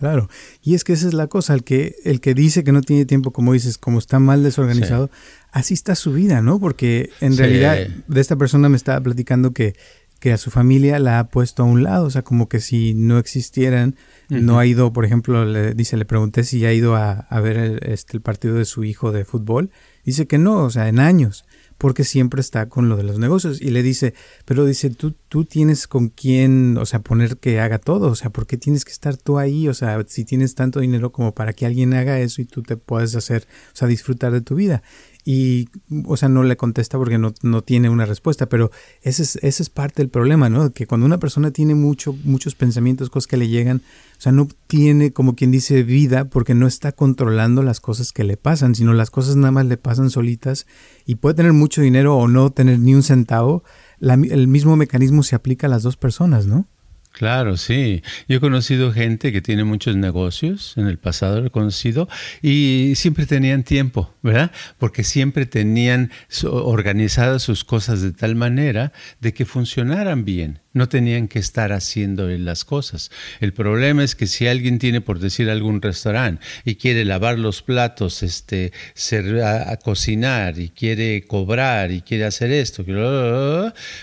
Claro, 0.00 0.30
y 0.62 0.74
es 0.74 0.82
que 0.82 0.94
esa 0.94 1.06
es 1.06 1.12
la 1.12 1.26
cosa, 1.26 1.52
el 1.52 1.62
que, 1.62 1.94
el 2.04 2.22
que 2.22 2.32
dice 2.32 2.64
que 2.64 2.72
no 2.72 2.80
tiene 2.80 3.04
tiempo, 3.04 3.32
como 3.32 3.52
dices, 3.52 3.76
como 3.76 3.98
está 3.98 4.18
mal 4.18 4.42
desorganizado, 4.42 5.10
así 5.52 5.74
está 5.74 5.94
su 5.94 6.14
vida, 6.14 6.40
¿no? 6.40 6.58
Porque 6.58 7.10
en 7.20 7.36
realidad 7.36 7.76
de 8.08 8.20
esta 8.22 8.36
persona 8.36 8.70
me 8.70 8.78
estaba 8.78 8.98
platicando 9.02 9.52
que, 9.52 9.74
que 10.18 10.32
a 10.32 10.38
su 10.38 10.50
familia 10.50 10.98
la 10.98 11.18
ha 11.18 11.28
puesto 11.28 11.64
a 11.64 11.66
un 11.66 11.82
lado, 11.82 12.06
o 12.06 12.10
sea, 12.10 12.22
como 12.22 12.48
que 12.48 12.60
si 12.60 12.94
no 12.94 13.18
existieran, 13.18 13.94
no 14.30 14.58
ha 14.58 14.64
ido, 14.64 14.90
por 14.90 15.04
ejemplo, 15.04 15.44
le 15.44 15.74
dice, 15.74 15.98
le 15.98 16.06
pregunté 16.06 16.44
si 16.44 16.64
ha 16.64 16.72
ido 16.72 16.96
a, 16.96 17.12
a 17.12 17.40
ver 17.40 17.58
el, 17.58 17.80
este, 17.82 18.16
el 18.16 18.22
partido 18.22 18.54
de 18.54 18.64
su 18.64 18.84
hijo 18.84 19.12
de 19.12 19.26
fútbol, 19.26 19.70
dice 20.02 20.26
que 20.26 20.38
no, 20.38 20.64
o 20.64 20.70
sea, 20.70 20.88
en 20.88 20.98
años 20.98 21.44
porque 21.80 22.04
siempre 22.04 22.42
está 22.42 22.68
con 22.68 22.90
lo 22.90 22.96
de 22.98 23.04
los 23.04 23.18
negocios. 23.18 23.58
Y 23.62 23.70
le 23.70 23.82
dice, 23.82 24.12
pero 24.44 24.66
dice, 24.66 24.90
tú, 24.90 25.14
tú 25.30 25.46
tienes 25.46 25.86
con 25.86 26.10
quién, 26.10 26.76
o 26.76 26.84
sea, 26.84 27.00
poner 27.00 27.38
que 27.38 27.58
haga 27.58 27.78
todo, 27.78 28.08
o 28.08 28.14
sea, 28.14 28.28
¿por 28.28 28.46
qué 28.46 28.58
tienes 28.58 28.84
que 28.84 28.92
estar 28.92 29.16
tú 29.16 29.38
ahí? 29.38 29.66
O 29.66 29.72
sea, 29.72 29.98
si 30.06 30.26
tienes 30.26 30.54
tanto 30.54 30.80
dinero 30.80 31.10
como 31.10 31.32
para 31.32 31.54
que 31.54 31.64
alguien 31.64 31.94
haga 31.94 32.20
eso 32.20 32.42
y 32.42 32.44
tú 32.44 32.62
te 32.62 32.76
puedas 32.76 33.16
hacer, 33.16 33.46
o 33.72 33.76
sea, 33.76 33.88
disfrutar 33.88 34.30
de 34.30 34.42
tu 34.42 34.56
vida. 34.56 34.82
Y, 35.24 35.68
o 36.06 36.16
sea, 36.16 36.28
no 36.28 36.42
le 36.42 36.56
contesta 36.56 36.96
porque 36.96 37.18
no, 37.18 37.34
no 37.42 37.62
tiene 37.62 37.90
una 37.90 38.06
respuesta, 38.06 38.48
pero 38.48 38.70
ese 39.02 39.22
es, 39.22 39.36
ese 39.36 39.62
es 39.62 39.70
parte 39.70 40.02
del 40.02 40.08
problema, 40.08 40.48
¿no? 40.48 40.72
Que 40.72 40.86
cuando 40.86 41.06
una 41.06 41.18
persona 41.18 41.50
tiene 41.50 41.74
mucho, 41.74 42.14
muchos 42.24 42.54
pensamientos, 42.54 43.10
cosas 43.10 43.26
que 43.26 43.36
le 43.36 43.48
llegan, 43.48 43.82
o 44.18 44.20
sea, 44.20 44.32
no 44.32 44.48
tiene, 44.66 45.12
como 45.12 45.36
quien 45.36 45.50
dice, 45.50 45.82
vida 45.82 46.26
porque 46.26 46.54
no 46.54 46.66
está 46.66 46.92
controlando 46.92 47.62
las 47.62 47.80
cosas 47.80 48.12
que 48.12 48.24
le 48.24 48.36
pasan, 48.36 48.74
sino 48.74 48.94
las 48.94 49.10
cosas 49.10 49.36
nada 49.36 49.52
más 49.52 49.66
le 49.66 49.76
pasan 49.76 50.10
solitas 50.10 50.66
y 51.04 51.16
puede 51.16 51.34
tener 51.34 51.52
mucho 51.52 51.82
dinero 51.82 52.16
o 52.16 52.28
no 52.28 52.50
tener 52.50 52.78
ni 52.78 52.94
un 52.94 53.02
centavo, 53.02 53.62
el 54.00 54.48
mismo 54.48 54.76
mecanismo 54.76 55.22
se 55.22 55.36
aplica 55.36 55.66
a 55.66 55.70
las 55.70 55.82
dos 55.82 55.96
personas, 55.96 56.46
¿no? 56.46 56.66
Claro, 57.12 57.56
sí. 57.56 58.02
Yo 58.28 58.38
he 58.38 58.40
conocido 58.40 58.92
gente 58.92 59.32
que 59.32 59.42
tiene 59.42 59.64
muchos 59.64 59.96
negocios, 59.96 60.74
en 60.76 60.86
el 60.86 60.98
pasado 60.98 61.40
lo 61.40 61.48
he 61.48 61.50
conocido, 61.50 62.08
y 62.40 62.92
siempre 62.96 63.26
tenían 63.26 63.62
tiempo, 63.64 64.14
¿verdad? 64.22 64.52
Porque 64.78 65.04
siempre 65.04 65.44
tenían 65.44 66.10
organizadas 66.44 67.42
sus 67.42 67.64
cosas 67.64 68.00
de 68.00 68.12
tal 68.12 68.36
manera 68.36 68.92
de 69.20 69.34
que 69.34 69.44
funcionaran 69.44 70.24
bien 70.24 70.60
no 70.72 70.88
tenían 70.88 71.26
que 71.28 71.38
estar 71.38 71.72
haciendo 71.72 72.28
las 72.28 72.64
cosas. 72.64 73.10
El 73.40 73.52
problema 73.52 74.04
es 74.04 74.14
que 74.14 74.26
si 74.26 74.46
alguien 74.46 74.78
tiene, 74.78 75.00
por 75.00 75.18
decir, 75.18 75.50
algún 75.50 75.82
restaurante 75.82 76.44
y 76.64 76.76
quiere 76.76 77.04
lavar 77.04 77.38
los 77.38 77.62
platos, 77.62 78.22
este, 78.22 78.72
ser, 78.94 79.42
a, 79.42 79.76
cocinar 79.78 80.58
y 80.58 80.68
quiere 80.68 81.24
cobrar 81.26 81.90
y 81.90 82.02
quiere 82.02 82.24
hacer 82.24 82.52
esto, 82.52 82.84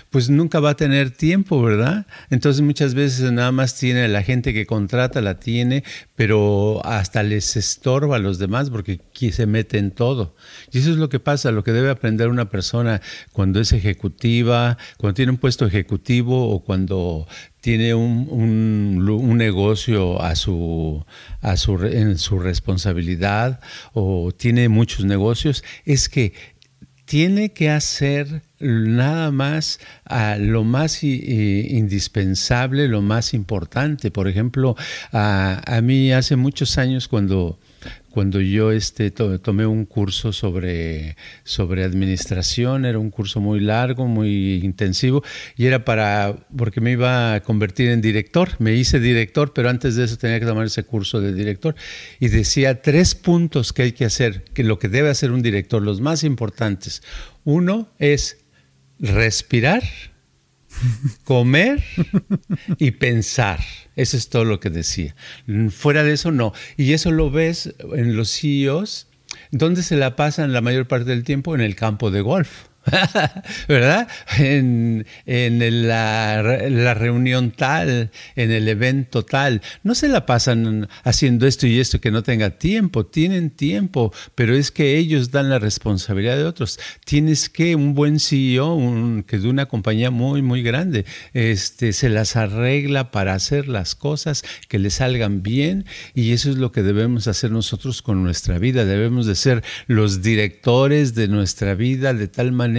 pues 0.10 0.30
nunca 0.30 0.60
va 0.60 0.72
a 0.72 0.76
tener 0.76 1.12
tiempo, 1.12 1.62
¿verdad? 1.62 2.06
Entonces 2.30 2.62
muchas 2.62 2.94
veces 2.94 3.32
nada 3.32 3.52
más 3.52 3.76
tiene 3.76 4.08
la 4.08 4.24
gente 4.24 4.54
que 4.54 4.66
contrata, 4.66 5.22
la 5.22 5.40
tiene, 5.40 5.84
pero 6.18 6.84
hasta 6.84 7.22
les 7.22 7.56
estorba 7.58 8.16
a 8.16 8.20
los 8.20 8.40
demás 8.40 8.72
porque 8.72 9.00
se 9.14 9.46
mete 9.46 9.78
en 9.78 9.92
todo. 9.92 10.36
Y 10.72 10.80
eso 10.80 10.90
es 10.90 10.98
lo 10.98 11.10
que 11.10 11.20
pasa, 11.20 11.52
lo 11.52 11.64
que 11.64 11.72
debe 11.72 11.92
aprender 11.92 12.30
una 12.30 12.50
persona 12.50 13.02
cuando 13.34 13.60
es 13.60 13.72
ejecutiva, 13.72 14.80
cuando 14.98 15.14
tiene 15.14 15.32
un 15.34 15.38
puesto 15.38 15.68
ejecutivo 15.68 16.50
o 16.50 16.64
cuando 16.64 17.28
tiene 17.62 17.94
un, 17.94 18.28
un, 18.32 19.38
negocio 19.38 20.20
a 20.20 20.36
su, 20.36 21.06
a 21.42 21.56
su, 21.56 21.78
en 21.86 22.18
su 22.18 22.40
responsabilidad 22.40 23.60
o 23.94 24.32
tiene 24.36 24.70
muchos 24.70 25.06
negocios, 25.06 25.64
es 25.86 26.10
que 26.10 26.34
tiene 27.08 27.54
que 27.54 27.70
hacer 27.70 28.42
nada 28.60 29.32
más 29.32 29.80
a 30.04 30.36
lo 30.36 30.66
más 30.66 31.04
indispensable, 31.04 32.90
lo 32.90 33.02
más 33.02 33.34
importante. 33.34 34.12
Por 34.12 34.28
ejemplo, 34.28 34.76
a, 35.14 35.62
a 35.66 35.82
mí 35.82 36.12
hace 36.12 36.36
muchos 36.36 36.78
años 36.78 37.08
cuando 37.08 37.58
cuando 38.10 38.42
yo 38.42 38.72
este, 38.72 39.12
tomé 39.12 39.66
un 39.66 39.86
curso 39.86 40.34
sobre, 40.34 41.16
sobre 41.44 41.84
administración, 41.84 42.86
era 42.86 42.98
un 42.98 43.12
curso 43.12 43.40
muy 43.40 43.60
largo, 43.60 44.08
muy 44.08 44.56
intensivo, 44.64 45.24
y 45.56 45.68
era 45.68 45.86
para, 45.86 46.36
porque 46.56 46.82
me 46.82 46.92
iba 46.92 47.36
a 47.36 47.42
convertir 47.42 47.90
en 47.90 48.02
director, 48.02 48.50
me 48.60 48.74
hice 48.74 49.00
director, 49.00 49.54
pero 49.54 49.70
antes 49.70 49.96
de 49.96 50.06
eso 50.06 50.18
tenía 50.18 50.40
que 50.40 50.46
tomar 50.46 50.66
ese 50.66 50.84
curso 50.84 51.22
de 51.22 51.34
director, 51.34 51.76
y 52.20 52.30
decía 52.30 52.82
tres 52.82 53.14
puntos 53.14 53.72
que 53.72 53.84
hay 53.84 53.92
que 53.92 54.06
hacer, 54.06 54.44
que 54.54 54.64
lo 54.64 54.80
que 54.80 54.90
debe 54.90 55.10
hacer 55.10 55.32
un 55.32 55.42
director, 55.42 55.82
los 55.82 56.02
más 56.02 56.24
importantes. 56.24 57.04
Uno 57.44 57.90
es 58.00 58.38
respirar, 59.00 59.84
comer 61.24 61.84
y 62.78 62.92
pensar. 62.92 63.60
Eso 63.96 64.18
es 64.18 64.30
todo 64.30 64.46
lo 64.46 64.60
que 64.60 64.70
decía. 64.70 65.16
Fuera 65.72 66.04
de 66.04 66.14
eso, 66.14 66.32
no. 66.32 66.54
Y 66.78 66.94
eso 66.94 67.12
lo 67.12 67.32
ves 67.32 67.74
en 67.94 68.16
los 68.16 68.32
CEOs, 68.32 69.08
donde 69.52 69.84
se 69.84 69.98
la 69.98 70.16
pasan 70.16 70.54
la 70.54 70.62
mayor 70.62 70.88
parte 70.88 71.10
del 71.10 71.24
tiempo 71.24 71.56
en 71.56 71.62
el 71.62 71.76
campo 71.76 72.12
de 72.12 72.22
golf. 72.22 72.67
¿verdad? 73.68 74.08
En, 74.38 75.06
la, 75.26 76.94
reunión 76.94 77.52
tal, 77.52 78.12
en 78.36 78.52
el 78.52 78.68
evento 78.68 79.24
tal. 79.24 79.62
No 79.84 79.96
se 79.96 80.08
la 80.08 80.26
pasan 80.26 80.88
haciendo 81.04 81.48
esto 81.48 81.68
y 81.68 81.80
esto 81.80 82.00
que 82.00 82.12
no 82.12 82.24
tenga 82.24 82.52
tiempo, 82.52 83.06
tienen 83.06 83.50
tiempo, 83.50 84.14
pero 84.36 84.56
es 84.56 84.72
que 84.72 84.98
ellos 84.98 85.32
dan 85.32 85.50
la 85.50 85.60
responsabilidad 85.60 86.38
de 86.38 86.46
otros. 86.46 86.80
Tienes 87.06 87.50
que 87.50 87.76
un 87.76 87.94
buen 87.94 88.20
CEO, 88.20 88.74
un, 88.76 89.24
que 89.24 89.40
de 89.40 89.50
una 89.50 89.66
compañía 89.66 90.12
muy, 90.12 90.42
muy 90.42 90.64
grande, 90.64 91.06
este, 91.34 91.94
se 91.94 92.10
las 92.10 92.36
arregla 92.36 93.12
para 93.12 93.34
hacer 93.34 93.68
las 93.68 93.96
cosas 93.96 94.44
que 94.68 94.80
le 94.80 94.90
salgan 94.90 95.44
bien 95.44 95.86
y 96.14 96.32
eso 96.32 96.50
es 96.50 96.58
lo 96.58 96.72
que 96.72 96.84
debemos 96.84 97.28
hacer 97.28 97.52
nosotros 97.52 98.02
con 98.02 98.24
nuestra 98.24 98.60
vida. 98.60 98.86
Debemos 98.86 99.26
de 99.26 99.36
ser 99.36 99.64
los 99.88 100.22
directores 100.22 101.16
de 101.16 101.28
nuestra 101.28 101.76
vida 101.76 102.14
de 102.14 102.28
tal 102.28 102.52
manera 102.52 102.77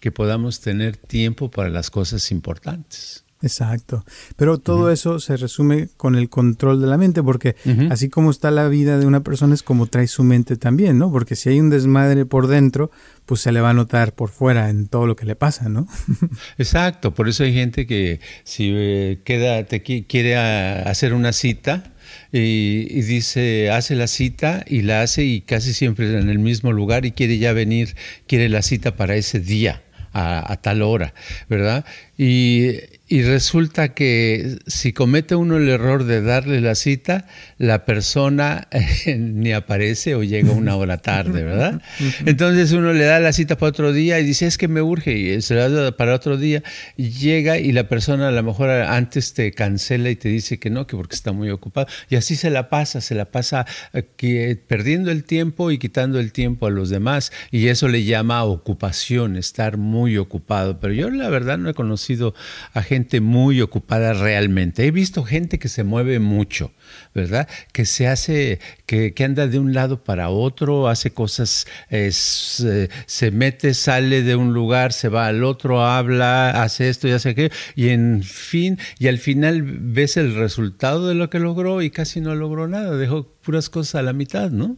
que 0.00 0.12
podamos 0.12 0.60
tener 0.60 0.96
tiempo 0.96 1.50
para 1.50 1.68
las 1.68 1.90
cosas 1.90 2.30
importantes. 2.30 3.24
Exacto. 3.40 4.04
Pero 4.36 4.58
todo 4.58 4.90
eso 4.90 5.20
se 5.20 5.36
resume 5.36 5.88
con 5.96 6.16
el 6.16 6.28
control 6.28 6.80
de 6.80 6.88
la 6.88 6.98
mente, 6.98 7.22
porque 7.22 7.54
así 7.90 8.08
como 8.08 8.30
está 8.30 8.50
la 8.50 8.68
vida 8.68 8.98
de 8.98 9.06
una 9.06 9.22
persona 9.22 9.54
es 9.54 9.62
como 9.62 9.86
trae 9.86 10.08
su 10.08 10.24
mente 10.24 10.56
también, 10.56 10.98
¿no? 10.98 11.12
Porque 11.12 11.36
si 11.36 11.50
hay 11.50 11.60
un 11.60 11.70
desmadre 11.70 12.26
por 12.26 12.48
dentro, 12.48 12.90
pues 13.26 13.40
se 13.40 13.52
le 13.52 13.60
va 13.60 13.70
a 13.70 13.74
notar 13.74 14.14
por 14.14 14.30
fuera 14.30 14.70
en 14.70 14.88
todo 14.88 15.06
lo 15.06 15.14
que 15.14 15.24
le 15.24 15.36
pasa, 15.36 15.68
¿no? 15.68 15.86
Exacto. 16.58 17.14
Por 17.14 17.28
eso 17.28 17.44
hay 17.44 17.54
gente 17.54 17.86
que 17.86 18.20
si 18.42 18.72
eh, 18.74 19.20
queda, 19.24 19.64
te 19.64 19.82
quiere 19.82 20.36
hacer 20.36 21.14
una 21.14 21.32
cita, 21.32 21.92
y, 22.32 23.02
dice, 23.02 23.70
hace 23.70 23.94
la 23.94 24.06
cita 24.06 24.64
y 24.66 24.82
la 24.82 25.02
hace 25.02 25.24
y 25.24 25.40
casi 25.40 25.72
siempre 25.74 26.18
en 26.18 26.28
el 26.28 26.38
mismo 26.38 26.72
lugar 26.72 27.04
y 27.06 27.12
quiere 27.12 27.38
ya 27.38 27.52
venir, 27.52 27.96
quiere 28.26 28.48
la 28.48 28.62
cita 28.62 28.96
para 28.96 29.16
ese 29.16 29.40
día. 29.40 29.82
A, 30.14 30.52
a, 30.52 30.56
tal 30.56 30.80
hora, 30.80 31.12
¿verdad? 31.50 31.84
Y, 32.16 32.76
y 33.08 33.22
resulta 33.22 33.94
que 33.94 34.58
si 34.66 34.92
comete 34.92 35.34
uno 35.34 35.56
el 35.56 35.68
error 35.68 36.04
de 36.04 36.20
darle 36.20 36.60
la 36.60 36.74
cita, 36.74 37.26
la 37.56 37.86
persona 37.86 38.68
ni 39.06 39.52
aparece 39.52 40.14
o 40.14 40.22
llega 40.22 40.52
una 40.52 40.76
hora 40.76 40.98
tarde, 40.98 41.42
¿verdad? 41.42 41.80
Entonces 42.26 42.72
uno 42.72 42.92
le 42.92 43.04
da 43.04 43.18
la 43.18 43.32
cita 43.32 43.56
para 43.56 43.70
otro 43.70 43.92
día 43.94 44.20
y 44.20 44.24
dice, 44.24 44.46
es 44.46 44.58
que 44.58 44.68
me 44.68 44.82
urge, 44.82 45.16
y 45.16 45.40
se 45.40 45.54
la 45.54 45.70
da 45.70 45.96
para 45.96 46.14
otro 46.14 46.36
día, 46.36 46.62
y 46.96 47.10
llega 47.10 47.58
y 47.58 47.72
la 47.72 47.88
persona 47.88 48.28
a 48.28 48.30
lo 48.30 48.42
mejor 48.42 48.68
antes 48.68 49.32
te 49.32 49.52
cancela 49.52 50.10
y 50.10 50.16
te 50.16 50.28
dice 50.28 50.58
que 50.58 50.68
no, 50.68 50.86
que 50.86 50.96
porque 50.96 51.16
está 51.16 51.32
muy 51.32 51.48
ocupado. 51.50 51.86
Y 52.10 52.16
así 52.16 52.36
se 52.36 52.50
la 52.50 52.68
pasa, 52.68 53.00
se 53.00 53.14
la 53.14 53.24
pasa 53.24 53.64
eh, 53.94 54.56
perdiendo 54.66 55.10
el 55.10 55.24
tiempo 55.24 55.70
y 55.70 55.78
quitando 55.78 56.20
el 56.20 56.32
tiempo 56.32 56.66
a 56.66 56.70
los 56.70 56.90
demás. 56.90 57.32
Y 57.50 57.68
eso 57.68 57.88
le 57.88 58.04
llama 58.04 58.44
ocupación, 58.44 59.36
estar 59.36 59.78
muy 59.78 60.18
ocupado. 60.18 60.78
Pero 60.78 60.92
yo 60.92 61.10
la 61.10 61.30
verdad 61.30 61.56
no 61.56 61.70
he 61.70 61.74
conocido 61.74 62.34
a 62.74 62.82
gente 62.82 62.97
gente 62.98 63.20
muy 63.20 63.60
ocupada 63.60 64.12
realmente. 64.12 64.84
He 64.84 64.90
visto 64.90 65.22
gente 65.22 65.60
que 65.60 65.68
se 65.68 65.84
mueve 65.84 66.18
mucho, 66.18 66.72
¿verdad? 67.14 67.48
Que 67.72 67.84
se 67.84 68.08
hace, 68.08 68.58
que, 68.86 69.14
anda 69.24 69.46
de 69.46 69.60
un 69.60 69.72
lado 69.72 70.02
para 70.02 70.30
otro, 70.30 70.88
hace 70.88 71.12
cosas, 71.12 71.66
se 71.88 73.30
mete, 73.30 73.74
sale 73.74 74.22
de 74.22 74.34
un 74.34 74.52
lugar, 74.52 74.92
se 74.92 75.08
va 75.08 75.28
al 75.28 75.44
otro, 75.44 75.84
habla, 75.84 76.62
hace 76.62 76.88
esto 76.88 77.06
y 77.06 77.12
hace 77.12 77.30
aquello, 77.30 77.54
y 77.76 77.90
en 77.90 78.24
fin, 78.24 78.78
y 78.98 79.06
al 79.06 79.18
final 79.18 79.62
ves 79.62 80.16
el 80.16 80.34
resultado 80.34 81.06
de 81.06 81.14
lo 81.14 81.30
que 81.30 81.38
logró 81.38 81.82
y 81.82 81.90
casi 81.90 82.20
no 82.20 82.34
logró 82.34 82.66
nada, 82.66 82.96
dejó 82.96 83.28
puras 83.44 83.70
cosas 83.70 83.94
a 83.94 84.02
la 84.02 84.12
mitad, 84.12 84.50
¿no? 84.50 84.76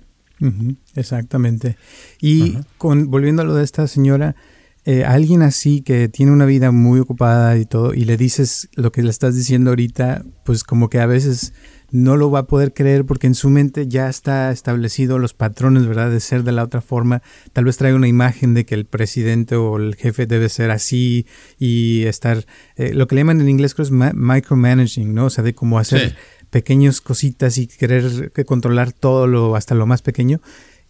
exactamente. 0.95 1.77
Y 2.21 2.57
con, 2.79 3.11
volviendo 3.11 3.43
a 3.43 3.45
lo 3.45 3.55
de 3.55 3.65
esta 3.65 3.87
señora, 3.87 4.37
eh, 4.85 5.05
alguien 5.05 5.43
así 5.43 5.83
que 5.83 6.09
tiene 6.09 6.33
una 6.33 6.47
vida 6.47 6.71
muy 6.71 7.01
ocupada 7.01 7.59
y 7.59 7.67
todo, 7.67 7.93
y 7.93 8.05
le 8.05 8.17
dices 8.17 8.69
lo 8.75 8.93
que 8.93 9.03
le 9.03 9.11
estás 9.11 9.35
diciendo 9.37 9.71
ahorita, 9.71 10.25
pues 10.45 10.65
como 10.65 10.89
que 10.89 11.01
a 11.01 11.07
veces 11.07 11.53
no 11.91 12.17
lo 12.17 12.31
va 12.31 12.41
a 12.41 12.47
poder 12.47 12.73
creer 12.73 13.05
porque 13.05 13.27
en 13.27 13.35
su 13.35 13.51
mente 13.51 13.89
ya 13.89 14.09
está 14.09 14.51
establecido 14.51 15.19
los 15.19 15.35
patrones, 15.35 15.87
¿verdad? 15.87 16.11
De 16.11 16.21
ser 16.21 16.45
de 16.45 16.53
la 16.53 16.63
otra 16.63 16.81
forma. 16.81 17.23
Tal 17.53 17.65
vez 17.65 17.77
trae 17.77 17.95
una 17.95 18.09
imagen 18.09 18.55
de 18.55 18.65
que 18.65 18.75
el 18.75 18.87
presidente 18.87 19.57
o 19.57 19.77
el 19.77 19.97
jefe 19.97 20.27
debe 20.27 20.49
ser 20.49 20.71
así 20.71 21.27
y 21.59 22.05
estar, 22.05 22.47
eh, 22.77 22.95
lo 22.95 23.07
que 23.07 23.17
le 23.17 23.23
llaman 23.23 23.41
en 23.41 23.49
inglés 23.49 23.75
creo 23.75 23.85
es 23.85 23.91
micromanaging, 23.91 25.13
¿no? 25.13 25.27
O 25.27 25.31
sea, 25.31 25.45
de 25.45 25.55
cómo 25.55 25.79
hacer 25.79 26.17
pequeñas 26.51 27.01
cositas 27.01 27.59
y 27.59 27.67
querer 27.67 28.33
controlar 28.47 28.93
todo 28.93 29.27
lo, 29.27 29.57
hasta 29.57 29.75
lo 29.75 29.87
más 29.87 30.03
pequeño. 30.03 30.41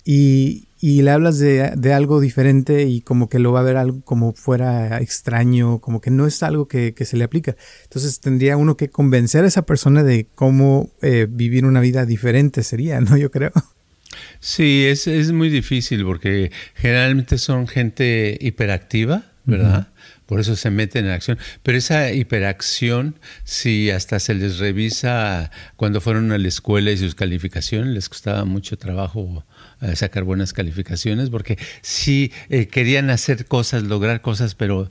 Y, 0.04 0.68
y 0.80 1.02
le 1.02 1.10
hablas 1.10 1.38
de, 1.38 1.72
de, 1.76 1.92
algo 1.92 2.20
diferente 2.20 2.84
y 2.84 3.02
como 3.02 3.28
que 3.28 3.38
lo 3.38 3.52
va 3.52 3.60
a 3.60 3.64
ver 3.64 3.76
algo 3.76 4.00
como 4.02 4.32
fuera 4.32 4.98
extraño, 5.00 5.78
como 5.78 6.00
que 6.00 6.10
no 6.10 6.26
es 6.26 6.42
algo 6.42 6.68
que, 6.68 6.94
que 6.94 7.04
se 7.04 7.18
le 7.18 7.24
aplica. 7.24 7.54
Entonces 7.84 8.20
tendría 8.20 8.56
uno 8.56 8.76
que 8.78 8.88
convencer 8.88 9.44
a 9.44 9.48
esa 9.48 9.66
persona 9.66 10.02
de 10.02 10.26
cómo 10.34 10.90
eh, 11.02 11.26
vivir 11.28 11.66
una 11.66 11.80
vida 11.80 12.06
diferente 12.06 12.62
sería, 12.62 13.00
¿no? 13.00 13.16
Yo 13.18 13.30
creo. 13.30 13.52
Sí, 14.40 14.86
es, 14.86 15.06
es 15.06 15.32
muy 15.32 15.50
difícil 15.50 16.04
porque 16.04 16.50
generalmente 16.74 17.36
son 17.36 17.66
gente 17.68 18.38
hiperactiva, 18.40 19.24
¿verdad? 19.44 19.88
Por 20.26 20.40
eso 20.40 20.56
se 20.56 20.70
meten 20.70 21.06
en 21.06 21.12
acción. 21.12 21.38
Pero 21.62 21.76
esa 21.76 22.12
hiperacción, 22.12 23.18
si 23.44 23.90
hasta 23.90 24.18
se 24.18 24.34
les 24.34 24.58
revisa 24.58 25.50
cuando 25.76 26.00
fueron 26.00 26.32
a 26.32 26.38
la 26.38 26.48
escuela 26.48 26.90
y 26.90 26.96
sus 26.96 27.14
calificaciones, 27.14 27.92
les 27.92 28.08
costaba 28.08 28.44
mucho 28.44 28.78
trabajo 28.78 29.44
sacar 29.94 30.24
buenas 30.24 30.52
calificaciones, 30.52 31.30
porque 31.30 31.58
sí 31.82 32.32
eh, 32.48 32.68
querían 32.68 33.10
hacer 33.10 33.46
cosas, 33.46 33.82
lograr 33.84 34.20
cosas, 34.20 34.54
pero 34.54 34.88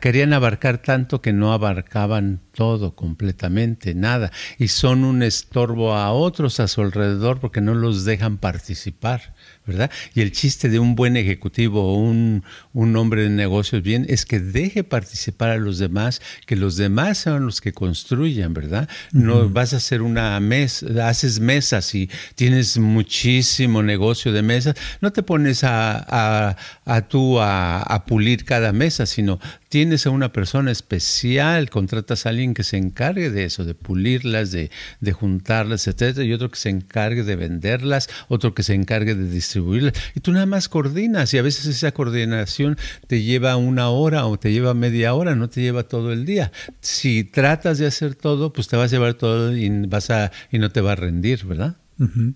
querían 0.00 0.32
abarcar 0.32 0.78
tanto 0.78 1.20
que 1.20 1.32
no 1.32 1.52
abarcaban 1.52 2.40
todo 2.52 2.94
completamente, 2.94 3.94
nada, 3.94 4.30
y 4.56 4.68
son 4.68 5.04
un 5.04 5.22
estorbo 5.22 5.94
a 5.94 6.12
otros 6.12 6.60
a 6.60 6.68
su 6.68 6.80
alrededor 6.80 7.40
porque 7.40 7.60
no 7.60 7.74
los 7.74 8.04
dejan 8.04 8.38
participar. 8.38 9.34
¿Verdad? 9.66 9.90
Y 10.14 10.22
el 10.22 10.32
chiste 10.32 10.68
de 10.68 10.78
un 10.78 10.96
buen 10.96 11.16
ejecutivo 11.16 11.92
o 11.92 11.96
un, 11.96 12.44
un, 12.72 12.96
hombre 12.96 13.22
de 13.22 13.30
negocios 13.30 13.82
bien 13.82 14.04
es 14.08 14.26
que 14.26 14.40
deje 14.40 14.82
participar 14.82 15.50
a 15.50 15.56
los 15.56 15.78
demás, 15.78 16.20
que 16.46 16.56
los 16.56 16.76
demás 16.76 17.18
sean 17.18 17.46
los 17.46 17.60
que 17.60 17.72
construyan, 17.72 18.54
¿verdad? 18.54 18.88
No 19.12 19.48
vas 19.48 19.72
a 19.72 19.76
hacer 19.76 20.02
una 20.02 20.38
mesa, 20.40 21.08
haces 21.08 21.38
mesas 21.38 21.94
y 21.94 22.10
tienes 22.34 22.76
muchísimo 22.78 23.82
negocio 23.82 24.32
de 24.32 24.42
mesas, 24.42 24.74
no 25.00 25.12
te 25.12 25.22
pones 25.22 25.62
a, 25.64 26.04
a, 26.08 26.56
a 26.84 27.08
tú 27.08 27.40
a, 27.40 27.80
a 27.82 28.04
pulir 28.04 28.44
cada 28.44 28.72
mesa, 28.72 29.06
sino 29.06 29.38
tienes 29.72 30.06
a 30.06 30.10
una 30.10 30.34
persona 30.34 30.70
especial, 30.70 31.70
contratas 31.70 32.26
a 32.26 32.28
alguien 32.28 32.52
que 32.52 32.62
se 32.62 32.76
encargue 32.76 33.30
de 33.30 33.44
eso, 33.44 33.64
de 33.64 33.74
pulirlas, 33.74 34.52
de, 34.52 34.70
de 35.00 35.12
juntarlas, 35.12 35.88
etcétera, 35.88 36.26
y 36.26 36.34
otro 36.34 36.50
que 36.50 36.58
se 36.58 36.68
encargue 36.68 37.22
de 37.22 37.36
venderlas, 37.36 38.10
otro 38.28 38.52
que 38.52 38.64
se 38.64 38.74
encargue 38.74 39.14
de 39.14 39.30
distribuirlas, 39.30 39.94
y 40.14 40.20
tú 40.20 40.30
nada 40.32 40.44
más 40.44 40.68
coordinas, 40.68 41.32
y 41.32 41.38
a 41.38 41.42
veces 41.42 41.64
esa 41.64 41.92
coordinación 41.92 42.76
te 43.06 43.22
lleva 43.22 43.56
una 43.56 43.88
hora 43.88 44.26
o 44.26 44.38
te 44.38 44.52
lleva 44.52 44.74
media 44.74 45.14
hora, 45.14 45.36
no 45.36 45.48
te 45.48 45.62
lleva 45.62 45.84
todo 45.84 46.12
el 46.12 46.26
día. 46.26 46.52
Si 46.82 47.24
tratas 47.24 47.78
de 47.78 47.86
hacer 47.86 48.14
todo, 48.14 48.52
pues 48.52 48.68
te 48.68 48.76
vas 48.76 48.92
a 48.92 48.96
llevar 48.96 49.14
todo 49.14 49.56
y 49.56 49.70
vas 49.86 50.10
a 50.10 50.32
y 50.50 50.58
no 50.58 50.68
te 50.70 50.82
va 50.82 50.92
a 50.92 50.96
rendir, 50.96 51.46
¿verdad? 51.46 51.76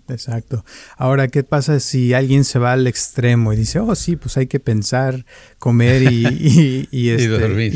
Exacto. 0.09 0.65
Ahora, 0.97 1.29
¿qué 1.29 1.43
pasa 1.43 1.81
si 1.81 2.15
alguien 2.15 2.45
se 2.45 2.59
va 2.59 2.73
al 2.73 2.87
extremo 2.87 3.53
y 3.53 3.57
dice, 3.57 3.81
oh, 3.81 3.95
sí, 3.95 4.17
pues 4.17 4.37
hay 4.37 4.47
que 4.47 4.61
pensar, 4.61 5.25
comer 5.59 6.03
y, 6.03 6.89
y, 6.91 7.11
este, 7.11 7.29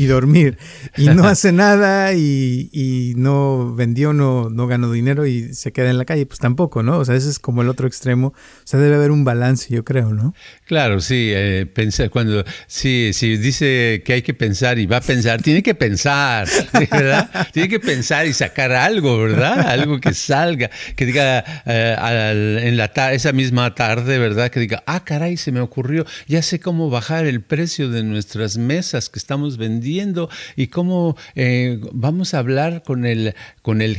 dormir. 0.07 0.57
y, 0.97 1.07
no 1.09 1.23
hace 1.27 1.51
nada 1.51 2.13
y, 2.13 3.13
no 3.17 3.73
vendió, 3.75 4.13
no, 4.13 4.49
no 4.49 4.67
ganó 4.67 4.91
dinero 4.91 5.25
y 5.25 5.53
se 5.53 5.71
queda 5.71 5.89
en 5.89 5.97
la 5.97 6.05
calle? 6.05 6.25
Pues 6.25 6.39
tampoco, 6.39 6.83
¿no? 6.83 6.97
O 6.97 7.05
sea, 7.05 7.15
ese 7.15 7.29
es 7.29 7.39
como 7.39 7.61
el 7.61 7.69
otro 7.69 7.87
extremo. 7.87 8.27
O 8.27 8.35
sea, 8.63 8.79
debe 8.79 8.95
haber 8.95 9.11
un 9.11 9.23
balance, 9.23 9.73
yo 9.73 9.83
creo, 9.83 10.13
¿no? 10.13 10.33
Claro, 10.65 10.99
sí. 11.01 11.31
Eh, 11.33 11.65
pensar, 11.65 12.09
cuando, 12.09 12.43
sí, 12.67 13.11
si 13.13 13.37
dice 13.37 14.01
que 14.05 14.13
hay 14.13 14.21
que 14.21 14.33
pensar 14.33 14.79
y 14.79 14.85
va 14.85 14.97
a 14.97 15.01
pensar, 15.01 15.41
tiene 15.41 15.61
que 15.63 15.75
pensar, 15.75 16.47
¿verdad? 16.73 17.47
tiene 17.51 17.69
que 17.69 17.79
pensar 17.79 18.25
y 18.25 18.33
sacar 18.33 18.71
algo, 18.71 19.17
¿verdad? 19.19 19.67
Algo 19.67 19.99
que 19.99 20.13
salga, 20.13 20.69
que 20.95 21.05
diga 21.05 21.43
eh, 21.65 21.80
en 21.81 22.77
la 22.77 22.91
esa 23.11 23.31
misma 23.31 23.73
tarde, 23.75 24.19
¿verdad? 24.19 24.49
Que 24.49 24.59
diga, 24.59 24.83
ah, 24.85 25.03
caray, 25.03 25.37
se 25.37 25.51
me 25.51 25.59
ocurrió, 25.61 26.05
ya 26.27 26.41
sé 26.41 26.59
cómo 26.59 26.89
bajar 26.89 27.25
el 27.25 27.41
precio 27.41 27.89
de 27.89 28.03
nuestras 28.03 28.57
mesas 28.57 29.09
que 29.09 29.19
estamos 29.19 29.57
vendiendo 29.57 30.29
y 30.55 30.67
cómo 30.67 31.17
eh, 31.35 31.79
vamos 31.91 32.33
a 32.33 32.39
hablar 32.39 32.83
con 32.83 33.05
el, 33.05 33.35
con 33.61 33.81
el, 33.81 33.97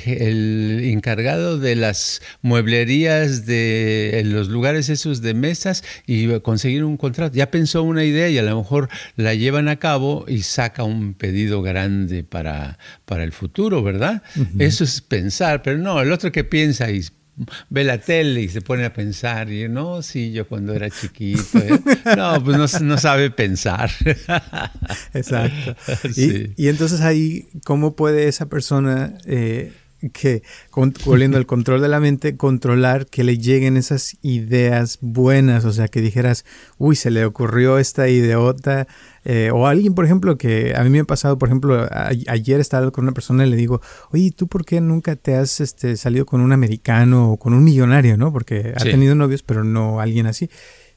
encargado 0.84 1.58
de 1.58 1.76
las 1.76 2.22
mueblerías 2.42 3.46
de 3.46 4.22
los 4.24 4.48
lugares 4.48 4.88
esos 4.88 5.22
de 5.22 5.34
mesas 5.34 5.84
y 6.06 6.28
conseguir 6.40 6.84
un 6.84 6.96
contrato. 6.96 7.34
Ya 7.34 7.50
pensó 7.50 7.82
una 7.82 8.04
idea 8.04 8.28
y 8.28 8.38
a 8.38 8.42
lo 8.42 8.56
mejor 8.56 8.88
la 9.16 9.34
llevan 9.34 9.68
a 9.68 9.76
cabo 9.76 10.24
y 10.28 10.42
saca 10.42 10.84
un 10.84 11.14
pedido 11.14 11.62
grande 11.62 12.24
para, 12.24 12.78
para 13.04 13.24
el 13.24 13.32
futuro, 13.32 13.82
¿verdad? 13.82 14.22
Eso 14.58 14.84
es 14.84 15.00
pensar, 15.00 15.62
pero 15.62 15.78
no, 15.78 16.00
el 16.00 16.12
otro 16.12 16.32
que 16.32 16.44
piensa 16.44 16.90
y 16.90 17.02
ve 17.70 17.84
la 17.84 17.98
tele 17.98 18.42
y 18.42 18.48
se 18.48 18.60
pone 18.60 18.84
a 18.84 18.92
pensar, 18.92 19.50
y 19.50 19.68
no, 19.68 20.02
sí, 20.02 20.32
yo 20.32 20.46
cuando 20.46 20.74
era 20.74 20.90
chiquito, 20.90 21.58
¿eh? 21.58 21.80
no, 22.16 22.42
pues 22.44 22.80
no, 22.80 22.98
sabe 22.98 23.30
pensar. 23.30 23.90
Exacto. 25.14 25.74
Y, 26.16 26.68
entonces 26.68 27.00
ahí, 27.00 27.48
¿cómo 27.64 27.96
puede 27.96 28.28
esa 28.28 28.46
persona 28.46 29.14
eh, 29.26 29.72
que, 30.10 30.42
volviendo 31.04 31.36
al 31.36 31.46
control 31.46 31.80
de 31.80 31.88
la 31.88 32.00
mente, 32.00 32.36
controlar 32.36 33.06
que 33.06 33.24
le 33.24 33.38
lleguen 33.38 33.76
esas 33.76 34.16
ideas 34.22 34.98
buenas, 35.00 35.64
o 35.64 35.72
sea, 35.72 35.88
que 35.88 36.00
dijeras, 36.00 36.44
uy, 36.78 36.96
se 36.96 37.10
le 37.10 37.24
ocurrió 37.24 37.78
esta 37.78 38.08
ideota, 38.08 38.86
eh, 39.24 39.50
o 39.52 39.66
alguien, 39.66 39.94
por 39.94 40.04
ejemplo, 40.04 40.36
que 40.36 40.74
a 40.74 40.82
mí 40.82 40.90
me 40.90 41.00
ha 41.00 41.04
pasado, 41.04 41.38
por 41.38 41.48
ejemplo, 41.48 41.88
ayer 42.26 42.60
estaba 42.60 42.90
con 42.90 43.04
una 43.04 43.12
persona 43.12 43.46
y 43.46 43.50
le 43.50 43.56
digo, 43.56 43.80
oye, 44.10 44.32
¿tú 44.32 44.48
por 44.48 44.64
qué 44.64 44.80
nunca 44.80 45.16
te 45.16 45.36
has 45.36 45.60
este, 45.60 45.96
salido 45.96 46.26
con 46.26 46.40
un 46.40 46.52
americano 46.52 47.32
o 47.32 47.36
con 47.36 47.54
un 47.54 47.62
millonario, 47.62 48.16
no? 48.16 48.32
Porque 48.32 48.72
ha 48.76 48.82
tenido 48.82 49.14
novios, 49.14 49.42
pero 49.42 49.64
no 49.64 50.00
alguien 50.00 50.26
así. 50.26 50.50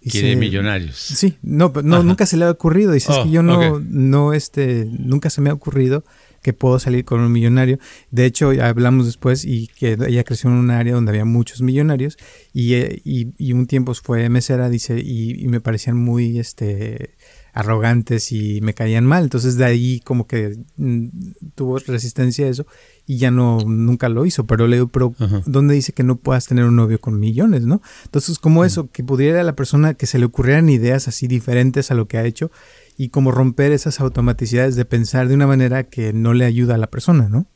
Quiere 0.09 0.35
millonarios. 0.35 0.97
Sí, 0.97 1.37
no, 1.41 1.73
no 1.83 2.03
nunca 2.03 2.27
se 2.27 2.37
le 2.37 2.45
ha 2.45 2.51
ocurrido. 2.51 2.91
Dice, 2.91 3.11
es 3.11 3.17
que 3.19 3.29
oh, 3.29 3.31
yo 3.31 3.41
no, 3.41 3.79
no, 3.79 4.33
este, 4.33 4.87
nunca 4.91 5.31
se 5.31 5.41
me 5.41 5.49
ha 5.49 5.53
ocurrido 5.53 6.03
que 6.43 6.53
puedo 6.53 6.77
salir 6.77 7.05
con 7.05 7.21
un 7.21 7.31
millonario. 7.31 7.79
De 8.11 8.25
hecho, 8.25 8.51
hablamos 8.61 9.07
después 9.07 9.45
y 9.45 9.65
que 9.65 9.97
ella 10.07 10.23
creció 10.23 10.51
en 10.51 10.57
un 10.57 10.69
área 10.69 10.93
donde 10.93 11.09
había 11.09 11.25
muchos 11.25 11.63
millonarios 11.63 12.17
y, 12.53 12.75
eh, 12.75 13.01
y, 13.03 13.53
un 13.53 13.65
tiempo 13.65 13.95
fue 13.95 14.29
mesera, 14.29 14.69
dice, 14.69 14.99
y, 15.03 15.43
y, 15.43 15.47
me 15.47 15.59
parecían 15.59 15.97
muy, 15.97 16.37
este, 16.37 17.15
arrogantes 17.55 18.33
y 18.33 18.59
me 18.61 18.73
caían 18.73 19.05
mal. 19.05 19.23
Entonces 19.23 19.55
de 19.55 19.65
ahí 19.65 20.01
como 20.01 20.27
que 20.27 20.59
mm, 20.75 21.07
tuvo 21.55 21.79
resistencia 21.79 22.45
a 22.45 22.49
eso 22.49 22.67
y 23.07 23.17
ya 23.17 23.31
no, 23.31 23.59
nunca 23.65 24.09
lo 24.09 24.25
hizo. 24.25 24.45
Pero 24.45 24.67
le 24.67 24.75
digo, 24.75 24.89
pero 24.89 25.15
¿dónde 25.45 25.73
dice 25.73 25.93
que 25.93 26.03
no 26.03 26.17
puedas 26.17 26.45
tener 26.45 26.65
un 26.65 26.75
novio 26.75 26.99
con 26.99 27.19
millones, 27.19 27.63
no? 27.63 27.81
Entonces 28.03 28.37
como 28.39 28.65
eso, 28.65 28.91
que 28.91 29.03
pudiera 29.03 29.39
a 29.39 29.43
la 29.43 29.55
persona 29.55 29.93
que 29.93 30.05
se 30.05 30.19
le 30.19 30.25
ocurrieran 30.25 30.69
ideas 30.69 31.07
así 31.07 31.27
diferentes 31.27 31.89
a 31.89 31.95
lo 31.95 32.07
que 32.07 32.17
ha 32.17 32.25
hecho 32.25 32.51
y 32.97 33.09
como 33.09 33.31
romper 33.31 33.71
esas 33.71 34.01
automaticidades 34.01 34.75
de 34.75 34.83
pensar 34.83 35.29
de 35.29 35.35
una 35.35 35.47
manera 35.47 35.85
que 35.85 36.11
no 36.11 36.33
le 36.33 36.45
ayuda 36.45 36.75
a 36.75 36.77
la 36.77 36.87
persona, 36.87 37.29
¿no? 37.29 37.47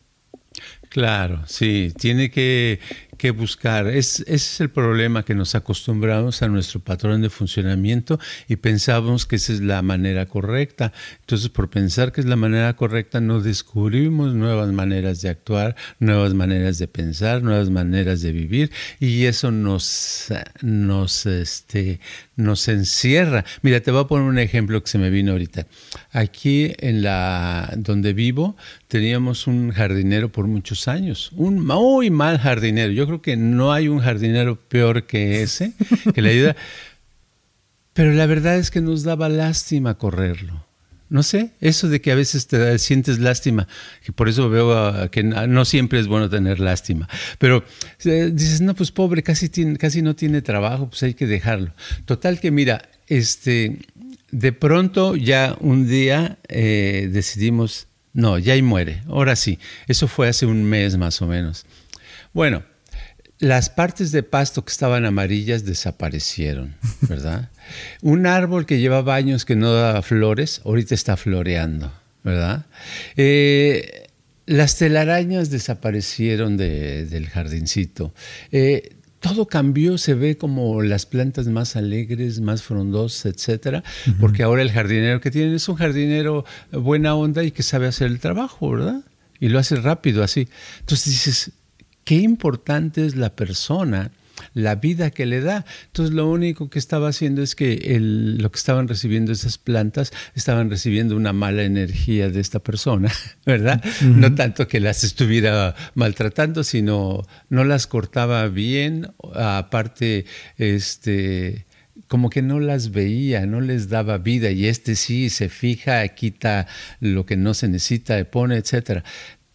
Claro, 0.90 1.44
sí, 1.46 1.94
tiene 1.98 2.32
que 2.32 2.80
que 3.20 3.32
buscar. 3.32 3.88
Es, 3.88 4.22
ese 4.22 4.34
es 4.34 4.62
el 4.62 4.70
problema 4.72 5.24
que 5.24 5.36
nos 5.36 5.54
acostumbramos 5.54 6.42
a 6.42 6.48
nuestro 6.48 6.80
patrón 6.80 7.22
de 7.22 7.30
funcionamiento 7.30 8.18
y 8.48 8.56
pensamos 8.56 9.26
que 9.26 9.36
esa 9.36 9.54
es 9.54 9.60
la 9.60 9.82
manera 9.82 10.26
correcta. 10.26 10.94
Entonces, 11.20 11.50
por 11.50 11.70
pensar 11.70 12.14
que 12.14 12.22
es 12.22 12.28
la 12.28 12.38
manera 12.38 12.76
correcta, 12.78 13.20
no 13.20 13.42
descubrimos 13.42 14.34
nuevas 14.34 14.72
maneras 14.72 15.22
de 15.22 15.30
actuar, 15.30 15.76
nuevas 16.00 16.34
maneras 16.34 16.80
de 16.80 16.88
pensar, 16.88 17.44
nuevas 17.44 17.70
maneras 17.70 18.22
de 18.22 18.32
vivir 18.32 18.72
y 19.02 19.26
eso 19.26 19.52
nos, 19.52 20.28
nos, 20.62 21.26
este, 21.26 22.00
nos 22.38 22.70
encierra. 22.70 23.44
Mira, 23.62 23.82
te 23.82 23.92
voy 23.92 24.02
a 24.02 24.08
poner 24.08 24.30
un 24.30 24.40
ejemplo 24.40 24.82
que 24.82 24.90
se 24.90 24.98
me 24.98 25.10
vino 25.10 25.34
ahorita. 25.34 25.68
Aquí 26.12 26.74
en 26.78 27.02
la 27.02 27.74
donde 27.76 28.14
vivo 28.14 28.56
teníamos 28.88 29.46
un 29.46 29.72
jardinero 29.72 30.32
por 30.32 30.48
muchos 30.48 30.79
años, 30.88 31.32
un 31.36 31.66
muy 31.66 32.10
mal 32.10 32.38
jardinero. 32.38 32.92
Yo 32.92 33.06
creo 33.06 33.22
que 33.22 33.36
no 33.36 33.74
hay 33.74 33.88
un 33.88 34.00
jardinero 34.00 34.56
peor 34.56 35.06
que 35.06 35.42
ese, 35.42 35.74
que 36.14 36.22
le 36.22 36.32
ayuda. 36.32 36.56
Pero 37.94 38.14
la 38.14 38.26
verdad 38.28 38.58
es 38.58 38.72
que 38.72 38.82
nos 38.82 39.04
daba 39.04 39.28
lástima 39.30 39.98
correrlo. 39.98 40.66
No 41.10 41.24
sé, 41.24 41.52
eso 41.60 41.90
de 41.90 42.02
que 42.02 42.12
a 42.12 42.16
veces 42.16 42.46
te 42.46 42.78
sientes 42.78 43.18
lástima, 43.18 43.68
que 44.06 44.12
por 44.12 44.30
eso 44.30 44.48
veo 44.48 45.10
que 45.10 45.24
no 45.24 45.66
siempre 45.66 46.00
es 46.00 46.06
bueno 46.06 46.30
tener 46.30 46.60
lástima. 46.60 47.10
Pero 47.40 47.64
eh, 48.06 48.30
dices, 48.32 48.62
no, 48.62 48.76
pues 48.76 48.92
pobre, 48.92 49.24
casi, 49.24 49.50
casi 49.78 50.04
no 50.04 50.16
tiene 50.16 50.44
trabajo, 50.44 50.88
pues 50.88 51.02
hay 51.02 51.16
que 51.16 51.26
dejarlo. 51.26 51.74
Total 52.06 52.40
que 52.40 52.52
mira, 52.52 52.88
este, 53.08 53.80
de 54.30 54.52
pronto 54.54 55.16
ya 55.16 55.58
un 55.60 55.88
día 55.88 56.38
eh, 56.48 57.10
decidimos, 57.12 57.88
no, 58.20 58.38
ya 58.38 58.54
ahí 58.54 58.62
muere, 58.62 59.02
ahora 59.08 59.36
sí. 59.36 59.60
Eso 59.88 60.08
fue 60.08 60.28
hace 60.28 60.46
un 60.46 60.64
mes 60.64 60.98
más 60.98 61.22
o 61.22 61.28
menos. 61.28 61.66
Bueno, 62.34 62.64
las 63.40 63.70
partes 63.70 64.12
de 64.12 64.24
pasto 64.24 64.66
que 64.66 64.72
estaban 64.72 65.06
amarillas 65.06 65.64
desaparecieron, 65.64 66.76
¿verdad? 67.08 67.50
Un 68.02 68.28
árbol 68.28 68.66
que 68.66 68.80
llevaba 68.80 69.16
años 69.16 69.46
que 69.46 69.56
no 69.56 69.74
daba 69.74 70.02
flores, 70.02 70.62
ahorita 70.66 70.94
está 70.94 71.16
floreando, 71.16 71.94
¿verdad? 72.24 72.66
Eh, 73.16 74.08
las 74.46 74.76
telarañas 74.78 75.50
desaparecieron 75.50 76.58
del 76.58 77.30
jardincito. 77.30 78.14
Eh, 78.52 78.98
todo 79.20 79.48
cambió, 79.48 79.98
se 79.98 80.14
ve 80.14 80.38
como 80.38 80.82
las 80.82 81.06
plantas 81.06 81.48
más 81.48 81.76
alegres, 81.76 82.40
más 82.40 82.64
frondosas, 82.64 83.26
etcétera, 83.34 83.84
porque 84.20 84.44
ahora 84.44 84.62
el 84.62 84.72
jardinero 84.72 85.20
que 85.22 85.32
tienen 85.32 85.56
es 85.56 85.68
un 85.68 85.76
jardinero 85.76 86.46
buena 86.72 87.16
onda 87.16 87.44
y 87.44 87.52
que 87.52 87.64
sabe 87.64 87.88
hacer 87.88 88.08
el 88.08 88.20
trabajo, 88.20 88.72
¿verdad? 88.72 89.02
Y 89.40 89.50
lo 89.50 89.60
hace 89.60 89.76
rápido 89.76 90.24
así. 90.24 90.48
Entonces 90.80 91.06
dices, 91.06 91.52
qué 92.04 92.16
importante 92.16 93.06
es 93.06 93.16
la 93.16 93.36
persona, 93.36 94.12
la 94.54 94.76
vida 94.76 95.12
que 95.12 95.26
le 95.26 95.42
da. 95.42 95.66
Entonces 95.88 96.14
lo 96.14 96.30
único 96.30 96.70
que 96.70 96.80
estaba 96.80 97.10
haciendo 97.10 97.42
es 97.42 97.56
que 97.56 97.98
lo 98.00 98.52
que 98.52 98.58
estaban 98.58 98.88
recibiendo 98.88 99.32
esas 99.32 99.58
plantas 99.58 100.12
estaban 100.36 100.70
recibiendo 100.70 101.16
una 101.16 101.34
mala 101.34 101.64
energía 101.64 102.30
de 102.30 102.40
esta 102.40 102.60
persona, 102.60 103.12
¿verdad? 103.46 103.84
No 104.02 104.34
tanto 104.36 104.68
que 104.68 104.80
las 104.80 105.04
estuviera 105.04 105.76
maltratando, 105.96 106.64
sino 106.64 107.26
no 107.50 107.64
las 107.64 107.88
cortaba 107.88 108.48
bien, 108.48 109.12
aparte, 109.34 110.26
este 110.58 111.66
como 112.08 112.30
que 112.32 112.42
no 112.42 112.60
las 112.60 112.92
veía, 112.92 113.46
no 113.46 113.62
les 113.62 113.88
daba 113.88 114.18
vida 114.18 114.50
y 114.50 114.66
este 114.66 114.96
sí 114.96 115.30
se 115.30 115.48
fija, 115.48 116.08
quita 116.10 116.68
lo 117.00 117.26
que 117.26 117.38
no 117.38 117.54
se 117.54 117.68
necesita, 117.68 118.24
pone, 118.26 118.58
etcétera. 118.58 119.04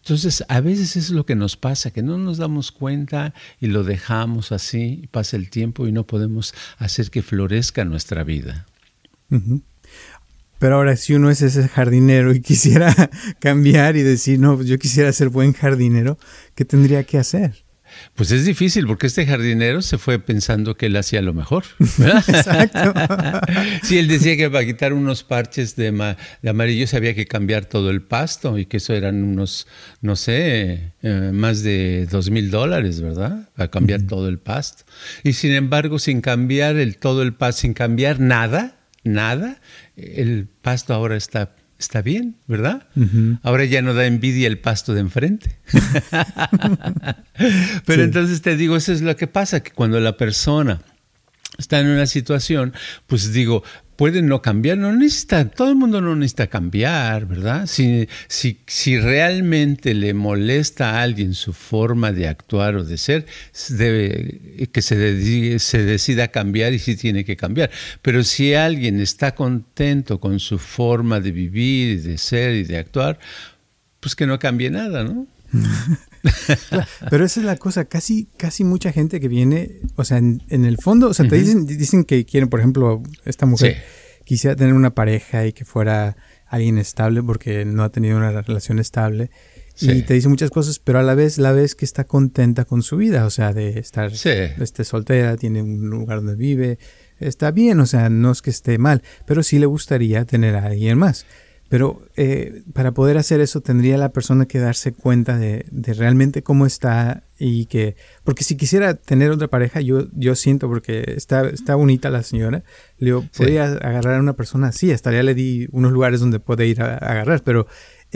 Entonces, 0.05 0.45
a 0.49 0.61
veces 0.61 0.95
es 0.97 1.09
lo 1.09 1.25
que 1.25 1.33
nos 1.33 1.57
pasa, 1.57 1.89
que 1.89 2.03
no 2.03 2.19
nos 2.19 2.37
damos 2.37 2.71
cuenta 2.71 3.33
y 3.59 3.65
lo 3.65 3.83
dejamos 3.83 4.51
así, 4.51 5.09
pasa 5.09 5.35
el 5.35 5.49
tiempo 5.49 5.87
y 5.87 5.91
no 5.91 6.05
podemos 6.05 6.53
hacer 6.77 7.09
que 7.09 7.23
florezca 7.23 7.85
nuestra 7.85 8.23
vida. 8.23 8.67
Pero 10.59 10.75
ahora, 10.75 10.95
si 10.95 11.15
uno 11.15 11.31
es 11.31 11.41
ese 11.41 11.67
jardinero 11.67 12.35
y 12.35 12.41
quisiera 12.41 12.93
cambiar 13.39 13.97
y 13.97 14.03
decir, 14.03 14.39
no, 14.39 14.61
yo 14.61 14.77
quisiera 14.77 15.11
ser 15.11 15.29
buen 15.29 15.53
jardinero, 15.53 16.19
¿qué 16.53 16.65
tendría 16.65 17.03
que 17.03 17.17
hacer? 17.17 17.64
Pues 18.15 18.31
es 18.31 18.45
difícil 18.45 18.87
porque 18.87 19.07
este 19.07 19.25
jardinero 19.25 19.81
se 19.81 19.97
fue 19.97 20.19
pensando 20.19 20.75
que 20.75 20.87
él 20.87 20.95
hacía 20.95 21.21
lo 21.21 21.33
mejor. 21.33 21.65
Exacto. 21.79 22.93
sí, 23.83 23.97
él 23.97 24.07
decía 24.07 24.37
que 24.37 24.49
para 24.49 24.65
quitar 24.65 24.93
unos 24.93 25.23
parches 25.23 25.75
de, 25.75 25.91
de 26.41 26.49
amarillo 26.49 26.87
se 26.87 26.97
había 26.97 27.13
que 27.13 27.25
cambiar 27.25 27.65
todo 27.65 27.89
el 27.89 28.01
pasto 28.01 28.57
y 28.57 28.65
que 28.65 28.77
eso 28.77 28.93
eran 28.93 29.23
unos, 29.23 29.67
no 30.01 30.15
sé, 30.15 30.93
eh, 31.01 31.31
más 31.33 31.63
de 31.63 32.07
dos 32.09 32.29
mil 32.29 32.51
dólares, 32.51 33.01
¿verdad? 33.01 33.49
Para 33.55 33.69
cambiar 33.69 34.03
todo 34.03 34.27
el 34.27 34.39
pasto. 34.39 34.83
Y 35.23 35.33
sin 35.33 35.51
embargo, 35.51 35.99
sin 35.99 36.21
cambiar 36.21 36.77
el, 36.77 36.97
todo 36.97 37.21
el 37.21 37.33
pasto, 37.33 37.61
sin 37.61 37.73
cambiar 37.73 38.19
nada, 38.19 38.79
nada, 39.03 39.61
el 39.95 40.47
pasto 40.61 40.93
ahora 40.93 41.15
está 41.15 41.55
está 41.85 42.01
bien, 42.01 42.35
¿verdad? 42.47 42.87
Ahora 43.43 43.63
ya 43.65 43.83
no 43.83 43.93
da 43.93 44.07
envidia 44.07 44.47
el 44.47 44.57
pasto 44.57 44.95
de 44.95 45.01
enfrente. 45.01 45.59
Pero 47.85 48.03
entonces 48.03 48.41
te 48.41 48.57
digo, 48.57 48.75
eso 48.75 48.91
es 48.91 49.01
lo 49.01 49.15
que 49.15 49.27
pasa, 49.27 49.61
que 49.61 49.71
cuando 49.71 49.99
la 49.99 50.17
persona 50.17 50.81
está 51.59 51.79
en 51.79 51.87
una 51.87 52.07
situación, 52.07 52.73
pues 53.05 53.33
digo, 53.33 53.63
pueden 53.95 54.27
no 54.27 54.41
cambiar, 54.41 54.77
no 54.77 54.91
necesita, 54.93 55.49
todo 55.49 55.69
el 55.69 55.75
mundo 55.75 56.01
no 56.01 56.15
necesita 56.15 56.47
cambiar, 56.47 57.25
¿verdad? 57.25 57.65
Si, 57.67 58.07
si, 58.27 58.59
si 58.67 58.99
realmente 58.99 59.93
le 59.93 60.13
molesta 60.13 60.91
a 60.91 61.01
alguien 61.03 61.33
su 61.33 61.53
forma 61.53 62.11
de 62.11 62.27
actuar 62.27 62.75
o 62.75 62.83
de 62.83 62.97
ser, 62.97 63.25
debe 63.69 64.69
que 64.71 64.81
se, 64.81 65.59
se 65.59 65.83
decida 65.83 66.27
cambiar 66.29 66.73
y 66.73 66.79
sí 66.79 66.95
tiene 66.95 67.23
que 67.23 67.37
cambiar. 67.37 67.71
Pero 68.01 68.23
si 68.23 68.53
alguien 68.53 68.99
está 68.99 69.35
contento 69.35 70.19
con 70.19 70.39
su 70.39 70.59
forma 70.59 71.19
de 71.19 71.31
vivir, 71.31 72.01
de 72.03 72.17
ser 72.17 72.55
y 72.55 72.63
de 72.63 72.77
actuar, 72.77 73.19
pues 73.99 74.15
que 74.15 74.27
no 74.27 74.39
cambie 74.39 74.69
nada, 74.69 75.03
¿no? 75.03 75.27
Pero 77.09 77.25
esa 77.25 77.39
es 77.39 77.45
la 77.45 77.57
cosa, 77.57 77.85
casi, 77.85 78.27
casi 78.37 78.63
mucha 78.63 78.91
gente 78.91 79.19
que 79.19 79.27
viene, 79.27 79.79
o 79.95 80.03
sea, 80.03 80.17
en, 80.17 80.41
el 80.49 80.77
fondo, 80.77 81.09
o 81.09 81.13
sea, 81.13 81.27
te 81.27 81.35
dicen, 81.35 81.65
dicen 81.65 82.03
que 82.03 82.25
quieren, 82.25 82.49
por 82.49 82.59
ejemplo, 82.59 83.01
esta 83.25 83.45
mujer 83.45 83.77
quisiera 84.23 84.55
tener 84.55 84.73
una 84.73 84.93
pareja 84.93 85.45
y 85.45 85.53
que 85.53 85.65
fuera 85.65 86.17
alguien 86.47 86.77
estable 86.77 87.23
porque 87.23 87.65
no 87.65 87.83
ha 87.83 87.89
tenido 87.89 88.17
una 88.17 88.41
relación 88.41 88.79
estable. 88.79 89.29
Y 89.81 90.03
te 90.03 90.13
dice 90.13 90.29
muchas 90.29 90.51
cosas, 90.51 90.79
pero 90.79 90.99
a 90.99 91.03
la 91.03 91.15
vez 91.15 91.37
la 91.37 91.51
ves 91.51 91.75
que 91.75 91.83
está 91.83 92.05
contenta 92.05 92.63
con 92.63 92.81
su 92.81 92.95
vida, 92.95 93.25
o 93.25 93.29
sea, 93.29 93.51
de 93.51 93.77
estar 93.77 94.09
este, 94.13 94.83
soltera, 94.85 95.35
tiene 95.35 95.61
un 95.61 95.89
lugar 95.89 96.19
donde 96.19 96.35
vive, 96.35 96.79
está 97.19 97.51
bien, 97.51 97.81
o 97.81 97.85
sea, 97.85 98.09
no 98.09 98.31
es 98.31 98.41
que 98.41 98.51
esté 98.51 98.77
mal, 98.77 99.03
pero 99.25 99.43
sí 99.43 99.59
le 99.59 99.65
gustaría 99.65 100.23
tener 100.23 100.55
a 100.55 100.65
alguien 100.65 100.97
más. 100.97 101.25
Pero 101.75 102.07
eh, 102.15 102.63
para 102.71 102.93
poder 102.93 103.17
hacer 103.17 103.41
eso 103.41 103.59
tendría 103.59 103.97
la 103.97 104.13
persona 104.13 104.45
que 104.45 104.59
darse 104.59 104.93
cuenta 104.93 105.37
de, 105.37 105.65
realmente 105.97 106.41
cómo 106.41 106.65
está 106.65 107.23
y 107.37 107.65
que... 107.65 107.97
Porque 108.23 108.45
si 108.45 108.55
quisiera 108.55 108.93
tener 108.93 109.29
otra 109.29 109.49
pareja, 109.49 109.81
yo, 109.81 110.07
yo 110.13 110.35
siento, 110.35 110.69
porque 110.69 111.03
está, 111.17 111.49
está 111.49 111.75
bonita 111.75 112.09
la 112.09 112.23
señora, 112.23 112.63
le 112.97 113.07
digo, 113.07 113.25
podría 113.35 113.65
agarrar 113.65 114.15
a 114.15 114.19
una 114.21 114.37
persona 114.37 114.67
así, 114.67 114.89
hasta 114.93 115.11
ya 115.11 115.21
le 115.21 115.33
di 115.33 115.67
unos 115.73 115.91
lugares 115.91 116.21
donde 116.21 116.39
puede 116.39 116.65
ir 116.65 116.81
a, 116.81 116.95
agarrar, 116.95 117.43
pero 117.43 117.67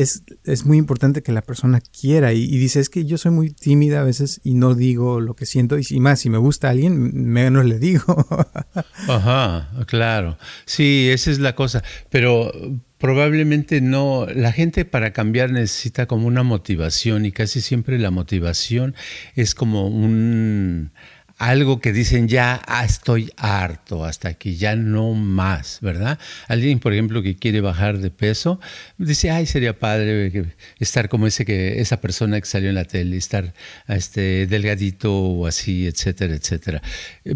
es, 0.02 0.24
es, 0.46 0.66
muy 0.66 0.78
importante 0.78 1.24
que 1.24 1.32
la 1.32 1.42
persona 1.42 1.82
quiera 1.82 2.34
y, 2.34 2.46
dice, 2.46 2.80
es 2.80 2.90
que 2.90 3.06
yo 3.06 3.18
soy 3.18 3.32
muy 3.32 3.50
tímida 3.52 4.02
a 4.02 4.04
veces 4.04 4.42
y 4.44 4.54
no 4.54 4.76
digo 4.76 5.20
lo 5.20 5.36
que 5.36 5.46
siento 5.46 5.78
y, 5.78 5.86
y 5.90 6.00
más, 6.00 6.20
si 6.20 6.30
me 6.30 6.38
gusta 6.38 6.70
alguien, 6.70 7.12
menos 7.32 7.66
le 7.66 7.80
digo. 7.80 8.26
Ajá, 9.08 9.70
claro. 9.88 10.38
Sí, 10.66 11.10
esa 11.12 11.32
es 11.32 11.40
la 11.40 11.56
cosa. 11.56 11.84
Pero 12.10 12.52
Probablemente 13.00 13.80
no. 13.80 14.28
La 14.36 14.52
gente 14.52 14.84
para 14.84 15.14
cambiar 15.14 15.52
necesita 15.52 16.06
como 16.06 16.28
una 16.28 16.44
motivación 16.44 17.26
y 17.26 17.32
casi 17.32 17.62
siempre 17.62 17.98
la 17.98 18.12
motivación 18.12 18.94
es 19.36 19.56
como 19.56 19.88
un 19.88 20.92
algo 21.40 21.80
que 21.80 21.94
dicen 21.94 22.28
ya 22.28 22.62
ah, 22.68 22.84
estoy 22.84 23.32
harto 23.38 24.04
hasta 24.04 24.28
aquí, 24.28 24.58
ya 24.58 24.76
no 24.76 25.14
más, 25.14 25.80
¿verdad? 25.82 26.20
Alguien, 26.48 26.80
por 26.80 26.94
ejemplo, 26.94 27.24
que 27.24 27.38
quiere 27.38 27.62
bajar 27.62 28.00
de 28.00 28.12
peso, 28.12 28.60
dice, 28.98 29.32
ay, 29.32 29.46
sería 29.46 29.80
padre 29.80 30.54
estar 30.80 31.08
como 31.08 31.28
ese 31.28 31.46
que 31.46 31.80
esa 31.80 32.02
persona 32.02 32.40
que 32.42 32.46
salió 32.46 32.68
en 32.70 32.76
la 32.76 32.84
tele, 32.84 33.16
estar 33.16 33.54
este 33.88 34.48
delgadito 34.48 35.16
o 35.16 35.48
así, 35.48 35.88
etcétera, 35.88 36.36
etcétera. 36.36 36.82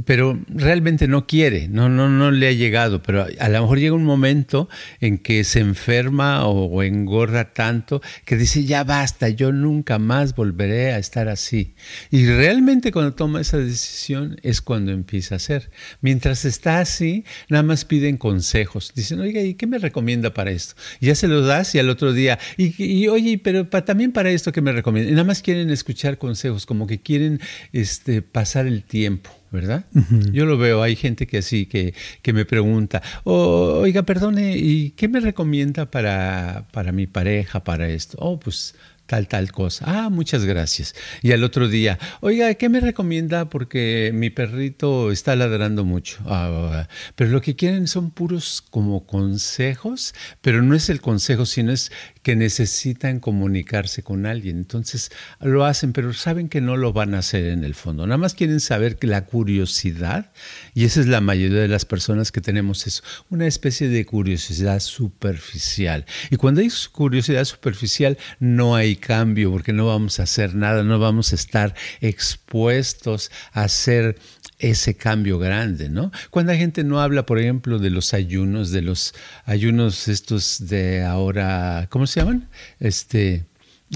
Pero 0.05 0.37
realmente 0.49 1.07
no 1.07 1.25
quiere, 1.25 1.69
no, 1.69 1.87
no, 1.87 2.09
no 2.09 2.29
le 2.29 2.49
ha 2.49 2.51
llegado, 2.51 3.01
pero 3.01 3.25
a 3.39 3.49
lo 3.49 3.61
mejor 3.61 3.79
llega 3.79 3.95
un 3.95 4.03
momento 4.03 4.67
en 4.99 5.17
que 5.17 5.45
se 5.45 5.61
enferma 5.61 6.45
o, 6.45 6.83
engorda 6.83 7.53
tanto 7.53 8.01
que 8.25 8.35
dice, 8.35 8.65
ya 8.65 8.83
basta, 8.83 9.29
yo 9.29 9.53
nunca 9.53 9.97
más 9.97 10.35
volveré 10.35 10.91
a 10.91 10.97
estar 10.97 11.29
así. 11.29 11.73
Y 12.11 12.25
realmente 12.25 12.91
cuando 12.91 13.13
toma 13.13 13.39
esa 13.39 13.57
decisión, 13.57 13.92
es 14.41 14.61
cuando 14.61 14.91
empieza 14.91 15.35
a 15.35 15.37
hacer. 15.37 15.69
Mientras 16.01 16.45
está 16.45 16.79
así, 16.79 17.23
nada 17.49 17.63
más 17.63 17.85
piden 17.85 18.17
consejos. 18.17 18.91
Dicen, 18.95 19.19
oiga, 19.19 19.41
¿y 19.41 19.53
qué 19.53 19.67
me 19.67 19.77
recomienda 19.77 20.33
para 20.33 20.51
esto? 20.51 20.75
Y 20.99 21.07
ya 21.07 21.15
se 21.15 21.27
lo 21.27 21.41
das 21.41 21.75
y 21.75 21.79
al 21.79 21.89
otro 21.89 22.13
día, 22.13 22.39
y, 22.57 23.07
oye, 23.07 23.37
pero 23.37 23.67
también 23.67 24.11
para 24.11 24.31
esto, 24.31 24.51
¿qué 24.51 24.61
me 24.61 24.71
recomienda? 24.71 25.09
Y 25.09 25.13
nada 25.13 25.25
más 25.25 25.41
quieren 25.41 25.69
escuchar 25.69 26.17
consejos, 26.17 26.65
como 26.65 26.87
que 26.87 26.99
quieren 26.99 27.39
este, 27.71 28.21
pasar 28.21 28.67
el 28.67 28.83
tiempo. 28.83 29.29
¿verdad? 29.53 29.85
Yo 30.31 30.47
lo 30.47 30.57
veo, 30.57 30.81
hay 30.81 30.95
gente 30.95 31.27
que 31.27 31.37
así, 31.37 31.67
que, 31.67 31.93
que 32.23 32.33
me 32.33 32.43
pregunta, 32.43 33.03
oiga, 33.23 34.01
perdone, 34.01 34.57
¿y 34.57 34.89
qué 34.97 35.07
me 35.07 35.19
recomienda 35.19 35.91
para, 35.91 36.65
para 36.71 36.91
mi 36.91 37.05
pareja, 37.05 37.63
para 37.63 37.87
esto? 37.87 38.17
Oh, 38.19 38.39
pues 38.39 38.73
tal, 39.13 39.27
tal 39.27 39.51
cosa. 39.51 39.85
Ah, 39.87 40.09
muchas 40.09 40.43
gracias. 40.43 40.95
Y 41.21 41.33
al 41.33 41.43
otro 41.43 41.67
día, 41.67 41.99
oiga, 42.21 42.51
¿qué 42.55 42.67
me 42.67 42.79
recomienda? 42.79 43.47
Porque 43.47 44.09
mi 44.11 44.31
perrito 44.31 45.11
está 45.11 45.35
ladrando 45.35 45.85
mucho. 45.85 46.17
Ah, 46.25 46.87
pero 47.15 47.29
lo 47.29 47.39
que 47.41 47.55
quieren 47.55 47.87
son 47.87 48.09
puros 48.09 48.63
como 48.71 49.05
consejos, 49.05 50.15
pero 50.41 50.63
no 50.63 50.73
es 50.73 50.89
el 50.89 50.99
consejo, 50.99 51.45
sino 51.45 51.71
es 51.71 51.91
que 52.23 52.35
necesitan 52.35 53.19
comunicarse 53.19 54.01
con 54.01 54.25
alguien. 54.25 54.57
Entonces 54.57 55.11
lo 55.41 55.65
hacen, 55.65 55.93
pero 55.93 56.13
saben 56.13 56.49
que 56.49 56.61
no 56.61 56.77
lo 56.77 56.93
van 56.93 57.13
a 57.13 57.19
hacer 57.19 57.45
en 57.47 57.63
el 57.63 57.75
fondo. 57.75 58.07
Nada 58.07 58.17
más 58.17 58.33
quieren 58.33 58.61
saber 58.61 58.97
que 58.97 59.07
la 59.07 59.25
curiosidad, 59.25 60.31
y 60.73 60.85
esa 60.85 61.01
es 61.01 61.07
la 61.07 61.21
mayoría 61.21 61.59
de 61.59 61.67
las 61.67 61.85
personas 61.85 62.31
que 62.31 62.41
tenemos 62.41 62.87
eso, 62.87 63.03
una 63.29 63.45
especie 63.45 63.89
de 63.89 64.05
curiosidad 64.05 64.79
superficial. 64.79 66.05
Y 66.31 66.37
cuando 66.37 66.61
hay 66.61 66.69
curiosidad 66.91 67.43
superficial, 67.45 68.17
no 68.39 68.75
hay 68.75 68.95
cambio, 68.95 69.51
porque 69.51 69.73
no 69.73 69.85
vamos 69.85 70.19
a 70.19 70.23
hacer 70.23 70.55
nada, 70.55 70.83
no 70.83 70.99
vamos 70.99 71.33
a 71.33 71.35
estar 71.35 71.75
expuestos 71.99 73.31
a 73.51 73.63
hacer 73.63 74.17
ese 74.63 74.95
cambio 74.95 75.39
grande, 75.39 75.89
¿no? 75.89 76.11
Cuando 76.29 76.53
la 76.53 76.57
gente 76.57 76.83
no 76.85 77.01
habla, 77.01 77.25
por 77.25 77.37
ejemplo, 77.37 77.79
de 77.79 77.89
los 77.89 78.13
ayunos, 78.13 78.71
de 78.71 78.81
los 78.81 79.13
ayunos 79.45 80.07
estos 80.07 80.67
de 80.67 81.03
ahora, 81.03 81.87
¿cómo 81.89 82.07
se 82.07 82.21
llaman? 82.21 82.47
Este, 82.79 83.45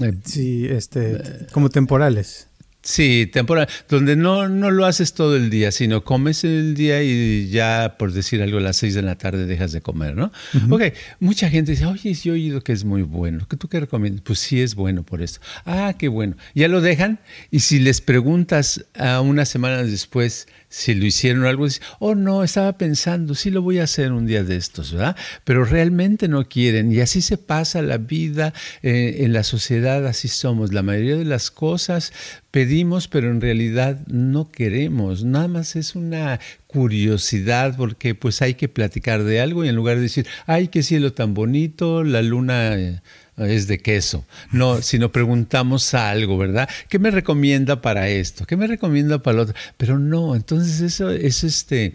eh, 0.02 0.12
sí, 0.24 0.66
este, 0.68 1.46
como 1.52 1.70
temporales. 1.70 2.47
Sí, 2.88 3.28
temporal, 3.30 3.68
donde 3.90 4.16
no, 4.16 4.48
no 4.48 4.70
lo 4.70 4.86
haces 4.86 5.12
todo 5.12 5.36
el 5.36 5.50
día, 5.50 5.72
sino 5.72 6.04
comes 6.04 6.42
el 6.42 6.72
día 6.72 7.02
y 7.02 7.50
ya, 7.50 7.96
por 7.98 8.12
decir 8.12 8.40
algo, 8.40 8.56
a 8.56 8.60
las 8.62 8.78
seis 8.78 8.94
de 8.94 9.02
la 9.02 9.18
tarde 9.18 9.44
dejas 9.44 9.72
de 9.72 9.82
comer, 9.82 10.16
¿no? 10.16 10.32
Ok, 10.70 10.84
mucha 11.20 11.50
gente 11.50 11.72
dice, 11.72 11.84
oye, 11.84 12.14
sí 12.14 12.30
he 12.30 12.32
oído 12.32 12.62
que 12.62 12.72
es 12.72 12.84
muy 12.84 13.02
bueno. 13.02 13.46
¿Tú 13.46 13.68
qué 13.68 13.80
recomiendas? 13.80 14.22
Pues 14.22 14.38
sí 14.38 14.62
es 14.62 14.74
bueno 14.74 15.02
por 15.02 15.20
esto. 15.20 15.40
Ah, 15.66 15.96
qué 15.98 16.08
bueno. 16.08 16.38
Ya 16.54 16.66
lo 16.68 16.80
dejan 16.80 17.20
y 17.50 17.60
si 17.60 17.78
les 17.78 18.00
preguntas 18.00 18.86
a 18.94 19.20
una 19.20 19.44
semana 19.44 19.82
después 19.84 20.48
si 20.68 20.94
lo 20.94 21.06
hicieron 21.06 21.46
algo, 21.46 21.66
oh 21.98 22.14
no, 22.14 22.44
estaba 22.44 22.76
pensando, 22.76 23.34
sí 23.34 23.50
lo 23.50 23.62
voy 23.62 23.78
a 23.78 23.84
hacer 23.84 24.12
un 24.12 24.26
día 24.26 24.44
de 24.44 24.56
estos, 24.56 24.92
¿verdad? 24.92 25.16
Pero 25.44 25.64
realmente 25.64 26.28
no 26.28 26.48
quieren 26.48 26.92
y 26.92 27.00
así 27.00 27.22
se 27.22 27.38
pasa 27.38 27.80
la 27.82 27.98
vida 27.98 28.52
eh, 28.82 29.18
en 29.20 29.32
la 29.32 29.44
sociedad, 29.44 30.06
así 30.06 30.28
somos. 30.28 30.72
La 30.72 30.82
mayoría 30.82 31.16
de 31.16 31.24
las 31.24 31.50
cosas 31.50 32.12
pedimos, 32.50 33.08
pero 33.08 33.30
en 33.30 33.40
realidad 33.40 34.06
no 34.06 34.50
queremos. 34.50 35.24
Nada 35.24 35.48
más 35.48 35.76
es 35.76 35.94
una 35.94 36.40
curiosidad 36.66 37.74
porque 37.76 38.14
pues 38.14 38.42
hay 38.42 38.54
que 38.54 38.68
platicar 38.68 39.24
de 39.24 39.40
algo 39.40 39.64
y 39.64 39.68
en 39.68 39.76
lugar 39.76 39.96
de 39.96 40.02
decir, 40.02 40.26
ay, 40.46 40.68
qué 40.68 40.82
cielo 40.82 41.12
tan 41.12 41.32
bonito, 41.32 42.04
la 42.04 42.20
luna 42.20 42.76
eh, 42.76 43.00
es 43.38 43.66
de 43.66 43.78
queso. 43.78 44.24
No, 44.52 44.82
sino 44.82 45.12
preguntamos 45.12 45.94
algo, 45.94 46.38
¿verdad? 46.38 46.68
¿Qué 46.88 46.98
me 46.98 47.10
recomienda 47.10 47.80
para 47.80 48.08
esto? 48.08 48.46
¿Qué 48.46 48.56
me 48.56 48.66
recomienda 48.66 49.22
para 49.22 49.36
lo 49.36 49.42
otro? 49.42 49.54
Pero 49.76 49.98
no, 49.98 50.34
entonces 50.34 50.80
eso 50.80 51.10
es 51.10 51.44
este 51.44 51.94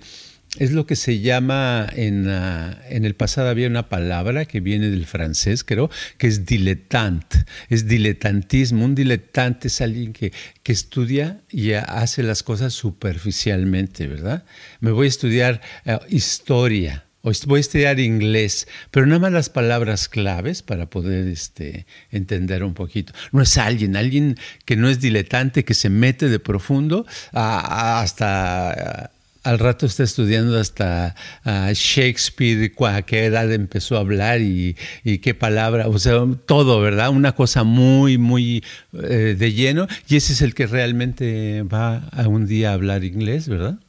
es 0.59 0.71
lo 0.71 0.85
que 0.85 0.95
se 0.95 1.19
llama 1.19 1.87
en, 1.93 2.29
en, 2.29 3.05
el 3.05 3.15
pasado 3.15 3.49
había 3.49 3.67
una 3.67 3.89
palabra 3.89 4.45
que 4.45 4.59
viene 4.59 4.89
del 4.89 5.07
francés, 5.07 5.63
creo, 5.63 5.89
que 6.17 6.27
es 6.27 6.45
dilettante. 6.45 7.45
Es 7.69 7.87
diletantismo. 7.87 8.85
Un 8.85 8.93
diletante 8.93 9.67
es 9.67 9.81
alguien 9.81 10.13
que, 10.13 10.31
que 10.61 10.71
estudia 10.71 11.41
y 11.49 11.73
hace 11.73 12.21
las 12.21 12.43
cosas 12.43 12.73
superficialmente, 12.73 14.05
¿verdad? 14.07 14.45
Me 14.79 14.91
voy 14.91 15.07
a 15.07 15.09
estudiar 15.09 15.61
eh, 15.85 15.97
historia 16.09 17.05
voy 17.45 17.57
a 17.57 17.61
estudiar 17.61 17.99
inglés, 18.01 18.67
pero 18.91 19.05
nada 19.05 19.19
más 19.19 19.31
las 19.31 19.49
palabras 19.49 20.09
claves 20.09 20.61
para 20.61 20.89
poder 20.89 21.27
este, 21.29 21.85
entender 22.11 22.63
un 22.63 22.73
poquito. 22.73 23.13
No 23.31 23.41
es 23.41 23.57
alguien, 23.57 23.95
alguien 23.95 24.37
que 24.65 24.75
no 24.75 24.89
es 24.89 24.99
diletante, 24.99 25.63
que 25.63 25.73
se 25.73 25.89
mete 25.89 26.27
de 26.27 26.39
profundo 26.39 27.05
hasta... 27.31 29.11
al 29.43 29.59
rato 29.59 29.85
está 29.85 30.03
estudiando 30.03 30.59
hasta 30.59 31.15
Shakespeare, 31.45 32.73
a 32.87 33.01
qué 33.03 33.25
edad 33.25 33.49
empezó 33.53 33.95
a 33.95 34.01
hablar 34.01 34.41
y, 34.41 34.75
qué 35.21 35.33
palabra, 35.33 35.87
o 35.87 35.99
sea, 35.99 36.25
todo, 36.45 36.81
¿verdad? 36.81 37.09
Una 37.09 37.35
cosa 37.35 37.63
muy, 37.63 38.17
muy 38.17 38.65
eh, 39.01 39.37
de 39.39 39.53
lleno. 39.53 39.87
Y 40.09 40.17
ese 40.17 40.33
es 40.33 40.41
el 40.41 40.53
que 40.53 40.67
realmente 40.67 41.63
va 41.63 42.09
a 42.11 42.27
un 42.27 42.47
día 42.47 42.71
a 42.71 42.73
hablar 42.73 43.05
inglés, 43.05 43.47
¿verdad? 43.47 43.79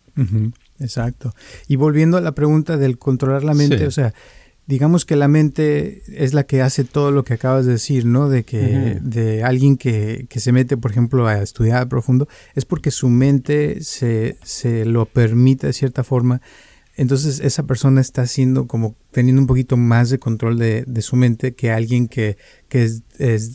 Exacto. 0.85 1.35
Y 1.66 1.77
volviendo 1.77 2.16
a 2.16 2.20
la 2.20 2.33
pregunta 2.33 2.77
del 2.77 2.99
controlar 2.99 3.42
la 3.42 3.55
mente, 3.55 3.87
o 3.87 3.90
sea, 3.90 4.12
digamos 4.66 5.05
que 5.05 5.16
la 5.16 5.29
mente 5.29 6.03
es 6.09 6.35
la 6.35 6.44
que 6.44 6.62
hace 6.62 6.85
todo 6.85 7.11
lo 7.11 7.25
que 7.25 7.35
acabas 7.35 7.66
de 7.66 7.73
decir, 7.73 8.07
¿no? 8.07 8.29
De 8.29 8.44
que 8.44 8.99
de 9.03 9.42
alguien 9.42 9.77
que, 9.77 10.27
que, 10.29 10.40
se 10.40 10.53
mete, 10.53 10.77
por 10.77 10.90
ejemplo, 10.90 11.27
a 11.27 11.42
estudiar 11.42 11.88
profundo, 11.88 12.29
es 12.55 12.64
porque 12.64 12.90
su 12.90 13.09
mente 13.09 13.83
se, 13.83 14.37
se 14.42 14.85
lo 14.85 15.07
permite 15.07 15.66
de 15.66 15.73
cierta 15.73 16.05
forma 16.05 16.40
entonces 16.96 17.40
esa 17.40 17.64
persona 17.64 18.00
está 18.00 18.22
haciendo 18.22 18.66
como 18.66 18.96
teniendo 19.11 19.40
un 19.40 19.46
poquito 19.46 19.76
más 19.76 20.11
de 20.11 20.18
control 20.18 20.59
de, 20.59 21.02
su 21.02 21.16
mente 21.16 21.54
que 21.54 21.70
alguien 21.70 22.09
que, 22.09 22.37
es, 22.70 23.02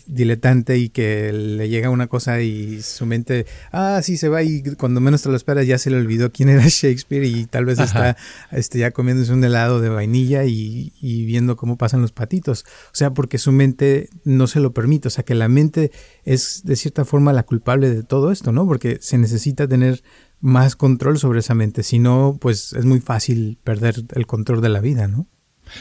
diletante 0.07 0.77
y 0.77 0.87
que 0.87 1.33
le 1.33 1.67
llega 1.67 1.89
una 1.89 2.07
cosa 2.07 2.41
y 2.41 2.81
su 2.81 3.05
mente, 3.05 3.45
ah, 3.73 3.99
sí 4.01 4.15
se 4.15 4.29
va 4.29 4.41
y 4.41 4.63
cuando 4.75 5.01
menos 5.01 5.21
te 5.21 5.29
lo 5.29 5.35
esperas 5.35 5.67
ya 5.67 5.77
se 5.77 5.89
le 5.89 5.97
olvidó 5.97 6.31
quién 6.31 6.47
era 6.47 6.63
Shakespeare 6.67 7.25
y 7.25 7.45
tal 7.45 7.65
vez 7.65 7.79
está 7.79 8.15
este, 8.51 8.79
ya 8.79 8.91
comiéndose 8.91 9.33
un 9.33 9.43
helado 9.43 9.81
de 9.81 9.89
vainilla 9.89 10.45
y, 10.45 10.93
y 11.01 11.25
viendo 11.25 11.57
cómo 11.57 11.77
pasan 11.77 12.01
los 12.01 12.13
patitos. 12.13 12.65
O 12.87 12.95
sea, 12.95 13.13
porque 13.13 13.37
su 13.37 13.51
mente 13.51 14.09
no 14.23 14.47
se 14.47 14.61
lo 14.61 14.73
permite. 14.73 15.09
O 15.09 15.11
sea, 15.11 15.25
que 15.25 15.35
la 15.35 15.49
mente 15.49 15.91
es 16.23 16.61
de 16.63 16.77
cierta 16.77 17.03
forma 17.03 17.33
la 17.33 17.43
culpable 17.43 17.89
de 17.89 18.03
todo 18.03 18.31
esto, 18.31 18.53
¿no? 18.53 18.65
Porque 18.65 18.97
se 19.01 19.17
necesita 19.17 19.67
tener 19.67 20.01
más 20.41 20.75
control 20.75 21.19
sobre 21.19 21.39
esa 21.39 21.55
mente. 21.55 21.83
Si 21.83 21.99
no, 21.99 22.37
pues 22.39 22.73
es 22.73 22.85
muy 22.85 22.99
fácil 22.99 23.57
perder 23.63 23.95
el 24.15 24.25
control 24.25 24.61
de 24.61 24.69
la 24.69 24.79
vida, 24.79 25.07
¿no? 25.07 25.27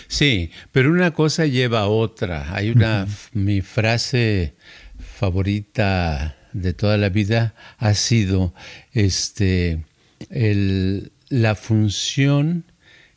Sí, 0.07 0.51
pero 0.73 0.91
una 0.91 1.13
cosa 1.13 1.47
lleva 1.47 1.81
a 1.81 1.89
otra. 1.89 2.55
Hay 2.55 2.71
una, 2.71 3.07
mi 3.33 3.61
frase 3.63 4.55
favorita 4.99 6.37
de 6.53 6.75
toda 6.75 6.97
la 6.97 7.09
vida 7.09 7.55
ha 7.79 7.95
sido 7.95 8.55
este, 8.93 9.85
el, 10.31 11.13
la 11.29 11.55
función 11.55 12.65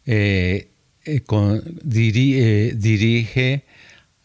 eh, 0.06 0.72
eh, 1.06 1.24
eh, 1.28 2.74
dirige 2.76 3.66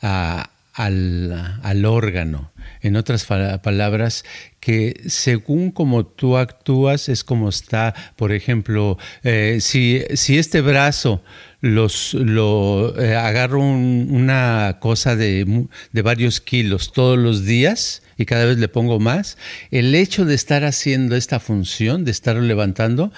a, 0.01 0.51
al, 0.75 1.61
al 1.63 1.85
órgano. 1.85 2.53
En 2.81 2.97
otras 2.97 3.25
palabras, 3.25 4.25
que 4.67 5.01
según 5.07 5.71
como 5.71 6.05
tú 6.05 6.37
actúas 6.37 7.09
es 7.09 7.23
como 7.23 7.49
está, 7.49 7.95
por 8.17 8.33
ejemplo, 8.33 8.99
eh, 9.23 9.59
si, 9.61 10.03
si, 10.15 10.39
este 10.39 10.61
brazo 10.61 11.23
los, 11.61 12.15
lo 12.15 13.01
eh, 13.01 13.15
agarro 13.15 13.61
una 13.61 14.79
cosa 14.81 15.15
de, 15.15 15.69
de, 15.93 16.03
varios 16.03 16.41
kilos 16.41 16.93
todos 16.93 17.17
los 17.17 17.45
días 17.45 18.03
y 18.19 18.25
cada 18.25 18.45
vez 18.45 18.59
le 18.59 18.67
pongo 18.67 18.99
más, 18.99 19.39
el 19.71 19.95
hecho 19.95 20.25
de 20.25 20.35
estar 20.35 20.65
haciendo 20.65 21.15
esta 21.15 21.39
función, 21.39 22.05
de 22.05 22.11
estarlo 22.11 22.43
levantando, 22.43 23.13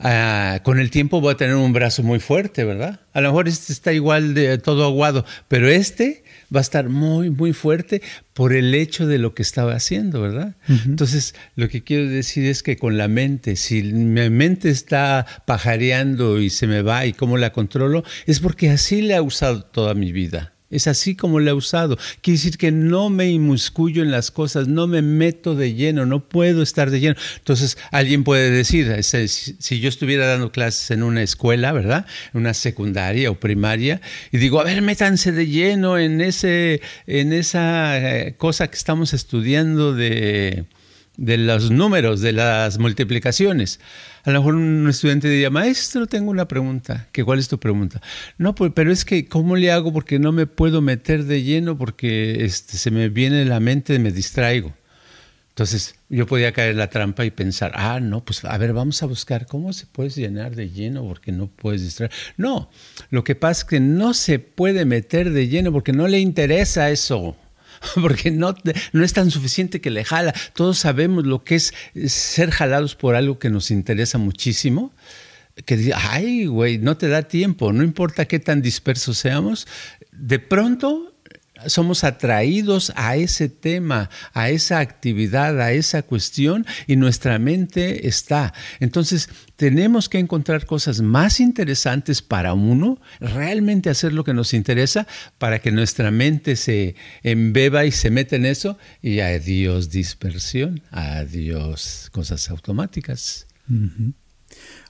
ah, 0.00 0.58
con 0.64 0.80
el 0.80 0.90
tiempo 0.90 1.20
voy 1.20 1.34
a 1.34 1.36
tener 1.36 1.54
un 1.54 1.72
brazo 1.72 2.02
muy 2.02 2.18
fuerte, 2.18 2.64
¿verdad? 2.64 3.02
A 3.12 3.20
lo 3.20 3.28
mejor 3.28 3.46
este 3.46 3.72
está 3.72 3.92
igual 3.92 4.34
de 4.34 4.58
todo 4.58 4.84
aguado, 4.84 5.24
pero 5.46 5.68
este 5.68 6.24
va 6.54 6.60
a 6.60 6.62
estar 6.62 6.88
muy, 6.88 7.30
muy 7.30 7.52
fuerte 7.52 8.02
por 8.32 8.52
el 8.52 8.74
hecho 8.74 9.06
de 9.06 9.18
lo 9.18 9.34
que 9.34 9.42
estaba 9.42 9.74
haciendo, 9.74 10.20
¿verdad? 10.20 10.56
Entonces, 10.86 11.34
lo 11.56 11.68
que 11.68 11.82
quiero 11.82 12.08
decir 12.08 12.46
es 12.46 12.62
que 12.62 12.76
con 12.76 12.96
la 12.96 13.08
mente, 13.08 13.56
si 13.56 13.82
mi 13.82 14.30
mente 14.30 14.70
está 14.70 15.26
pajareando 15.46 16.40
y 16.40 16.50
se 16.50 16.66
me 16.66 16.82
va 16.82 17.06
y 17.06 17.12
cómo 17.12 17.36
la 17.36 17.52
controlo, 17.52 18.04
es 18.26 18.40
porque 18.40 18.70
así 18.70 19.02
la 19.02 19.16
he 19.16 19.20
usado 19.20 19.62
toda 19.62 19.94
mi 19.94 20.12
vida. 20.12 20.57
Es 20.70 20.86
así 20.86 21.14
como 21.14 21.40
la 21.40 21.50
he 21.50 21.54
usado. 21.54 21.96
Quiere 22.20 22.36
decir 22.36 22.58
que 22.58 22.70
no 22.70 23.08
me 23.08 23.30
inmuscuyo 23.30 24.02
en 24.02 24.10
las 24.10 24.30
cosas, 24.30 24.68
no 24.68 24.86
me 24.86 25.00
meto 25.00 25.54
de 25.54 25.72
lleno, 25.72 26.04
no 26.04 26.28
puedo 26.28 26.62
estar 26.62 26.90
de 26.90 27.00
lleno. 27.00 27.16
Entonces, 27.38 27.78
alguien 27.90 28.22
puede 28.22 28.50
decir, 28.50 28.90
este, 28.90 29.28
si 29.28 29.80
yo 29.80 29.88
estuviera 29.88 30.26
dando 30.26 30.52
clases 30.52 30.90
en 30.90 31.02
una 31.02 31.22
escuela, 31.22 31.72
¿verdad? 31.72 32.04
En 32.34 32.40
una 32.40 32.52
secundaria 32.52 33.30
o 33.30 33.34
primaria, 33.40 34.02
y 34.30 34.36
digo, 34.36 34.60
a 34.60 34.64
ver, 34.64 34.82
métanse 34.82 35.32
de 35.32 35.46
lleno 35.46 35.96
en, 35.96 36.20
ese, 36.20 36.82
en 37.06 37.32
esa 37.32 37.98
eh, 37.98 38.34
cosa 38.36 38.68
que 38.68 38.76
estamos 38.76 39.14
estudiando 39.14 39.94
de, 39.94 40.66
de 41.16 41.36
los 41.38 41.70
números, 41.70 42.20
de 42.20 42.32
las 42.32 42.78
multiplicaciones. 42.78 43.80
A 44.24 44.30
lo 44.30 44.40
mejor 44.40 44.54
un 44.56 44.88
estudiante 44.88 45.28
diría, 45.28 45.50
maestro, 45.50 46.06
tengo 46.06 46.30
una 46.30 46.48
pregunta. 46.48 47.08
¿Qué, 47.12 47.24
¿Cuál 47.24 47.38
es 47.38 47.48
tu 47.48 47.58
pregunta? 47.58 48.00
No, 48.36 48.54
pues, 48.54 48.72
pero 48.74 48.92
es 48.92 49.04
que, 49.04 49.26
¿cómo 49.26 49.56
le 49.56 49.70
hago? 49.70 49.92
Porque 49.92 50.18
no 50.18 50.32
me 50.32 50.46
puedo 50.46 50.80
meter 50.80 51.24
de 51.24 51.42
lleno 51.42 51.78
porque 51.78 52.44
este, 52.44 52.76
se 52.76 52.90
me 52.90 53.08
viene 53.08 53.44
la 53.44 53.60
mente, 53.60 53.98
me 53.98 54.12
distraigo. 54.12 54.74
Entonces 55.58 55.96
yo 56.08 56.24
podía 56.24 56.52
caer 56.52 56.70
en 56.70 56.76
la 56.76 56.88
trampa 56.88 57.24
y 57.24 57.32
pensar, 57.32 57.72
ah, 57.74 57.98
no, 57.98 58.24
pues 58.24 58.44
a 58.44 58.56
ver, 58.58 58.72
vamos 58.72 59.02
a 59.02 59.06
buscar 59.06 59.46
cómo 59.46 59.72
se 59.72 59.86
puede 59.86 60.10
llenar 60.10 60.54
de 60.54 60.70
lleno 60.70 61.02
porque 61.02 61.32
no 61.32 61.48
puedes 61.48 61.82
distraer. 61.82 62.12
No, 62.36 62.70
lo 63.10 63.24
que 63.24 63.34
pasa 63.34 63.62
es 63.62 63.64
que 63.64 63.80
no 63.80 64.14
se 64.14 64.38
puede 64.38 64.84
meter 64.84 65.30
de 65.30 65.48
lleno 65.48 65.72
porque 65.72 65.92
no 65.92 66.06
le 66.06 66.20
interesa 66.20 66.90
eso. 66.90 67.36
porque 68.00 68.30
no, 68.30 68.54
no 68.92 69.04
es 69.04 69.12
tan 69.12 69.30
suficiente 69.30 69.80
que 69.80 69.90
le 69.90 70.04
jala. 70.04 70.34
Todos 70.54 70.78
sabemos 70.78 71.26
lo 71.26 71.44
que 71.44 71.56
es 71.56 71.74
ser 72.06 72.50
jalados 72.50 72.94
por 72.94 73.14
algo 73.14 73.38
que 73.38 73.50
nos 73.50 73.70
interesa 73.70 74.18
muchísimo 74.18 74.92
que 75.64 75.76
dice, 75.76 75.92
ay, 75.94 76.46
güey, 76.46 76.78
no 76.78 76.96
te 76.96 77.08
da 77.08 77.22
tiempo, 77.22 77.72
no 77.72 77.82
importa 77.82 78.26
qué 78.26 78.38
tan 78.38 78.62
dispersos 78.62 79.18
seamos, 79.18 79.66
de 80.12 80.38
pronto 80.38 81.17
somos 81.66 82.04
atraídos 82.04 82.92
a 82.96 83.16
ese 83.16 83.48
tema, 83.48 84.10
a 84.32 84.50
esa 84.50 84.78
actividad, 84.78 85.60
a 85.60 85.72
esa 85.72 86.02
cuestión 86.02 86.66
y 86.86 86.96
nuestra 86.96 87.38
mente 87.38 88.06
está. 88.08 88.52
Entonces, 88.80 89.28
tenemos 89.56 90.08
que 90.08 90.18
encontrar 90.18 90.66
cosas 90.66 91.00
más 91.00 91.40
interesantes 91.40 92.22
para 92.22 92.54
uno, 92.54 93.00
realmente 93.20 93.90
hacer 93.90 94.12
lo 94.12 94.24
que 94.24 94.34
nos 94.34 94.54
interesa 94.54 95.06
para 95.38 95.58
que 95.58 95.72
nuestra 95.72 96.10
mente 96.10 96.56
se 96.56 96.94
embeba 97.22 97.84
y 97.84 97.90
se 97.90 98.10
meta 98.10 98.36
en 98.36 98.46
eso 98.46 98.78
y 99.02 99.20
adiós 99.20 99.90
dispersión, 99.90 100.82
adiós 100.90 102.08
cosas 102.12 102.48
automáticas. 102.50 103.46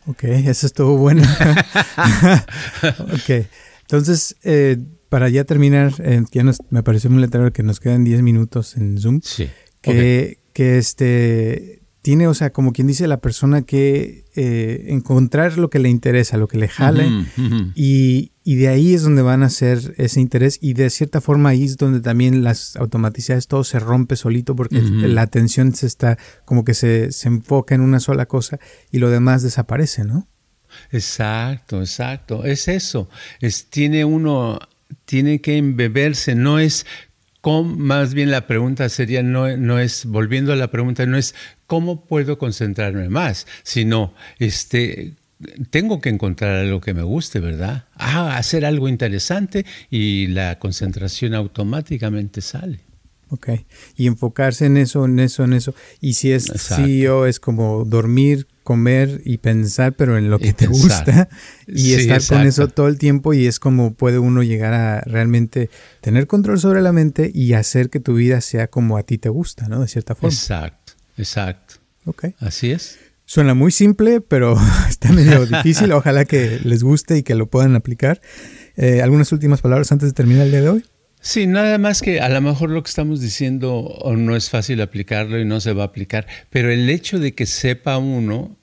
Ok, 0.06 0.24
eso 0.24 0.66
estuvo 0.66 0.96
bueno. 0.98 1.22
ok, 2.82 3.46
entonces... 3.82 4.36
Eh, 4.42 4.76
para 5.08 5.28
ya 5.28 5.44
terminar, 5.44 5.94
eh, 5.98 6.22
ya 6.32 6.44
me 6.70 6.82
pareció 6.82 7.10
muy 7.10 7.20
letrero 7.20 7.52
que 7.52 7.62
nos 7.62 7.80
quedan 7.80 8.04
10 8.04 8.22
minutos 8.22 8.76
en 8.76 8.98
Zoom. 8.98 9.20
Sí. 9.22 9.48
Que, 9.80 10.40
que 10.52 10.78
este 10.78 11.78
tiene, 12.08 12.26
o 12.26 12.32
sea, 12.34 12.54
como 12.54 12.72
quien 12.72 12.86
dice 12.86 13.06
la 13.06 13.18
persona 13.18 13.62
que 13.62 14.24
eh, 14.34 14.86
encontrar 14.88 15.58
lo 15.58 15.68
que 15.68 15.78
le 15.78 15.88
interesa, 15.88 16.36
lo 16.36 16.48
que 16.48 16.56
le 16.56 16.68
jale, 16.68 17.06
Y, 17.74 18.32
y, 18.44 18.54
de 18.56 18.68
ahí 18.68 18.94
es 18.94 19.02
donde 19.02 19.20
van 19.20 19.42
a 19.42 19.50
ser 19.50 19.94
ese 19.98 20.20
interés 20.20 20.58
y 20.62 20.72
de 20.72 20.88
cierta 20.90 21.20
forma 21.20 21.50
ahí 21.50 21.64
es 21.64 21.76
donde 21.76 22.00
también 22.00 22.44
las 22.44 22.76
automaticidades, 22.76 23.46
todo 23.46 23.62
se 23.62 23.78
rompe 23.78 24.16
solito 24.16 24.56
porque 24.56 24.80
la 24.80 25.22
atención 25.22 25.74
se 25.74 25.86
está, 25.86 26.16
como 26.44 26.64
que 26.64 26.72
se, 26.72 27.12
se 27.12 27.28
enfoca 27.28 27.74
en 27.74 27.82
una 27.82 28.00
sola 28.00 28.26
cosa 28.26 28.58
y 28.90 29.00
lo 29.00 29.10
demás 29.10 29.42
desaparece, 29.42 30.04
¿no? 30.04 30.28
Exacto, 30.90 31.80
exacto. 31.80 32.44
Es 32.44 32.68
eso. 32.68 33.10
Es, 33.40 33.68
tiene 33.68 34.04
uno 34.04 34.58
tiene 35.04 35.40
que 35.40 35.56
embeberse, 35.56 36.34
no 36.34 36.58
es 36.58 36.86
más 37.64 38.14
bien 38.14 38.30
la 38.30 38.46
pregunta 38.46 38.88
sería, 38.88 39.22
no, 39.22 39.56
no, 39.56 39.78
es, 39.78 40.04
volviendo 40.04 40.52
a 40.52 40.56
la 40.56 40.70
pregunta, 40.70 41.06
no 41.06 41.16
es 41.16 41.34
cómo 41.66 42.04
puedo 42.04 42.38
concentrarme 42.38 43.08
más, 43.08 43.46
sino, 43.62 44.14
este, 44.38 45.14
tengo 45.70 46.00
que 46.00 46.08
encontrar 46.08 46.56
algo 46.56 46.80
que 46.80 46.94
me 46.94 47.02
guste, 47.02 47.40
¿verdad? 47.40 47.86
Ah, 47.94 48.36
hacer 48.36 48.64
algo 48.64 48.88
interesante 48.88 49.64
y 49.90 50.26
la 50.28 50.58
concentración 50.58 51.34
automáticamente 51.34 52.40
sale. 52.40 52.80
Ok, 53.30 53.50
y 53.96 54.06
enfocarse 54.06 54.64
en 54.66 54.78
eso, 54.78 55.04
en 55.04 55.18
eso, 55.18 55.44
en 55.44 55.52
eso. 55.52 55.74
Y 56.00 56.14
si 56.14 56.32
es 56.32 56.50
CEO, 56.56 57.26
es 57.26 57.38
como 57.38 57.84
dormir, 57.84 58.46
comer 58.68 59.22
y 59.24 59.38
pensar, 59.38 59.94
pero 59.94 60.18
en 60.18 60.28
lo 60.28 60.38
que 60.38 60.52
te 60.52 60.66
gusta 60.66 61.30
y 61.66 61.94
estar 61.94 62.22
con 62.26 62.46
eso 62.46 62.68
todo 62.68 62.86
el 62.88 62.98
tiempo 62.98 63.32
y 63.32 63.46
es 63.46 63.58
como 63.58 63.94
puede 63.94 64.18
uno 64.18 64.42
llegar 64.42 64.74
a 64.74 65.00
realmente 65.06 65.70
tener 66.02 66.26
control 66.26 66.60
sobre 66.60 66.82
la 66.82 66.92
mente 66.92 67.30
y 67.34 67.54
hacer 67.54 67.88
que 67.88 67.98
tu 67.98 68.12
vida 68.12 68.42
sea 68.42 68.66
como 68.66 68.98
a 68.98 69.04
ti 69.04 69.16
te 69.16 69.30
gusta, 69.30 69.68
¿no? 69.68 69.80
De 69.80 69.88
cierta 69.88 70.14
forma. 70.14 70.34
Exacto, 70.34 70.92
exacto. 71.16 71.76
Ok. 72.04 72.26
Así 72.40 72.70
es. 72.70 72.98
Suena 73.24 73.54
muy 73.54 73.72
simple, 73.72 74.20
pero 74.20 74.58
está 74.90 75.12
medio 75.12 75.46
difícil. 75.46 75.90
Ojalá 75.94 76.26
que 76.26 76.60
les 76.62 76.82
guste 76.82 77.16
y 77.16 77.22
que 77.22 77.34
lo 77.34 77.46
puedan 77.46 77.74
aplicar. 77.74 78.20
Eh, 78.76 79.00
¿Algunas 79.00 79.32
últimas 79.32 79.62
palabras 79.62 79.90
antes 79.92 80.10
de 80.10 80.12
terminar 80.12 80.44
el 80.44 80.50
día 80.50 80.60
de 80.60 80.68
hoy? 80.68 80.84
Sí, 81.20 81.46
nada 81.46 81.78
más 81.78 82.00
que 82.00 82.20
a 82.20 82.28
lo 82.28 82.40
mejor 82.40 82.70
lo 82.70 82.82
que 82.82 82.88
estamos 82.88 83.20
diciendo 83.20 83.98
no 84.16 84.36
es 84.36 84.50
fácil 84.50 84.80
aplicarlo 84.80 85.38
y 85.40 85.44
no 85.44 85.60
se 85.60 85.72
va 85.72 85.82
a 85.82 85.86
aplicar, 85.86 86.26
pero 86.50 86.70
el 86.70 86.88
hecho 86.88 87.18
de 87.18 87.34
que 87.34 87.44
sepa 87.46 87.98
uno 87.98 88.56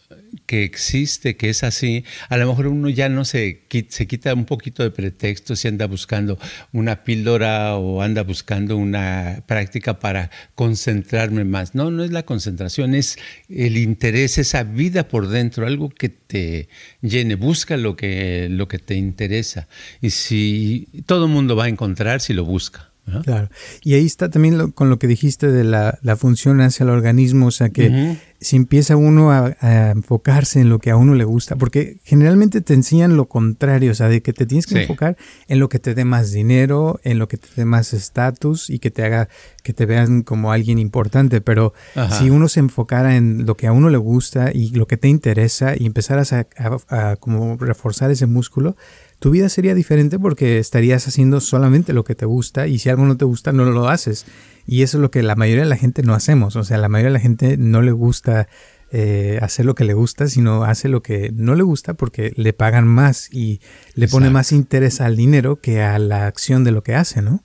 que 0.46 0.64
existe, 0.64 1.36
que 1.38 1.50
es 1.50 1.64
así, 1.64 2.04
a 2.30 2.38
lo 2.38 2.48
mejor 2.48 2.68
uno 2.68 2.90
ya 2.90 3.10
no 3.10 3.26
se, 3.26 3.64
se 3.90 4.08
quita 4.08 4.34
un 4.34 4.46
poquito 4.46 4.84
de 4.84 4.92
pretexto 4.92 5.56
si 5.56 5.68
anda 5.68 5.88
buscando 5.88 6.38
una 6.72 7.04
píldora 7.04 7.76
o 7.76 8.02
anda 8.02 8.24
buscando 8.24 8.78
una 8.78 9.44
práctica 9.48 10.00
para 10.00 10.32
concentrarme 10.56 11.44
más. 11.46 11.76
No, 11.76 11.92
no 11.92 12.04
es 12.04 12.12
la 12.12 12.24
concentración, 12.24 12.96
es 12.96 13.18
el 13.50 13.78
interés, 13.78 14.38
esa 14.38 14.64
vida 14.64 15.08
por 15.08 15.28
dentro, 15.28 15.66
algo 15.66 15.90
que 15.90 16.10
te 16.10 16.70
llene, 17.02 17.36
busca 17.36 17.78
lo 17.78 17.96
que, 17.96 18.48
lo 18.50 18.68
que 18.68 18.80
te 18.80 18.96
interesa. 18.96 19.68
Y 20.02 20.10
si 20.12 20.88
todo 21.06 21.26
el 21.26 21.32
mundo 21.32 21.56
va 21.56 21.66
a 21.66 21.70
encontrar 21.70 22.22
si 22.22 22.34
lo 22.34 22.46
busca. 22.46 22.95
Claro. 23.24 23.50
Y 23.84 23.94
ahí 23.94 24.06
está 24.06 24.30
también 24.30 24.72
con 24.72 24.90
lo 24.90 24.98
que 24.98 25.08
dijiste 25.08 25.52
de 25.52 25.64
la, 25.64 26.00
función 26.18 26.62
hacia 26.62 26.84
el 26.84 26.90
organismo, 26.90 27.48
o 27.48 27.52
sea 27.52 27.70
que 27.70 28.18
si 28.40 28.56
empieza 28.56 28.96
uno 28.96 29.32
a, 29.32 29.56
enfocarse 29.92 30.60
en 30.60 30.70
lo 30.70 30.80
que 30.80 30.92
a 30.92 30.98
uno 30.98 31.14
le 31.14 31.24
gusta, 31.24 31.56
porque 31.56 31.98
generalmente 32.04 32.62
te 32.62 32.74
enseñan 32.74 33.18
lo 33.18 33.28
contrario, 33.28 33.92
o 33.92 33.96
sea, 33.96 34.08
de 34.08 34.22
que 34.22 34.34
te 34.34 34.46
tienes 34.46 34.66
que 34.66 34.82
enfocar 34.82 35.18
en 35.48 35.60
lo 35.60 35.70
que 35.70 35.80
te 35.80 35.94
dé 35.94 36.06
más 36.06 36.32
dinero, 36.32 37.00
en 37.04 37.20
lo 37.20 37.28
que 37.28 37.38
te 37.38 37.48
dé 37.56 37.66
más 37.66 37.94
estatus 37.94 38.70
y 38.70 38.80
que 38.80 38.92
te 38.92 39.04
haga 39.04 39.30
que 39.64 39.74
te 39.74 39.86
vean 39.86 40.22
como 40.22 40.52
alguien 40.52 40.80
importante, 40.80 41.42
pero 41.42 41.74
si 42.18 42.30
uno 42.30 42.48
se 42.48 42.60
enfocara 42.60 43.16
en 43.16 43.46
lo 43.46 43.56
que 43.58 43.68
a 43.68 43.72
uno 43.72 43.90
le 43.90 43.98
gusta 43.98 44.52
y 44.54 44.70
lo 44.72 44.88
que 44.88 44.98
te 44.98 45.08
interesa 45.08 45.74
y 45.78 45.86
empezaras 45.86 46.34
a, 46.34 46.48
a 46.90 47.16
como 47.18 47.58
reforzar 47.58 48.12
ese 48.12 48.26
músculo, 48.26 48.76
tu 49.20 49.32
vida 49.32 49.50
sería 49.50 49.74
diferente 49.74 50.20
porque 50.20 50.60
estarías 50.60 51.08
haciendo 51.08 51.40
solamente 51.40 51.94
lo 51.94 52.04
que 52.04 52.16
te 52.16 52.26
gusta 52.26 52.68
y 52.68 52.80
si 52.80 52.90
algo 52.90 53.06
no 53.06 53.18
te 53.18 53.26
gusta 53.26 53.52
no 53.52 53.66
lo 53.66 53.88
haces. 53.88 54.26
Y 54.68 54.82
eso 54.82 54.98
es 54.98 55.02
lo 55.02 55.12
que 55.12 55.24
la 55.24 55.36
mayoría 55.36 55.64
de 55.64 55.70
la 55.70 55.78
gente 55.78 56.04
no 56.04 56.14
hacemos. 56.14 56.56
O 56.56 56.64
sea, 56.64 56.78
la 56.78 56.90
mayoría 56.90 57.10
de 57.10 57.14
la 57.14 57.20
gente 57.20 57.58
no 57.58 57.82
le 57.82 57.92
gusta 57.92 58.48
eh, 58.92 59.40
hacer 59.42 59.66
lo 59.66 59.76
que 59.76 59.84
le 59.84 59.94
gusta, 59.94 60.28
sino 60.28 60.64
hace 60.64 60.90
lo 60.90 61.02
que 61.02 61.32
no 61.34 61.56
le 61.56 61.64
gusta 61.64 61.96
porque 61.96 62.34
le 62.36 62.54
pagan 62.54 62.88
más 62.88 63.30
y 63.34 63.60
le 63.94 64.08
pone 64.08 64.30
más 64.30 64.52
interés 64.52 65.02
al 65.02 65.16
dinero 65.16 65.58
que 65.58 65.82
a 65.82 66.00
la 66.00 66.28
acción 66.28 66.64
de 66.64 66.72
lo 66.72 66.84
que 66.84 66.96
hace, 66.96 67.22
¿no? 67.22 67.44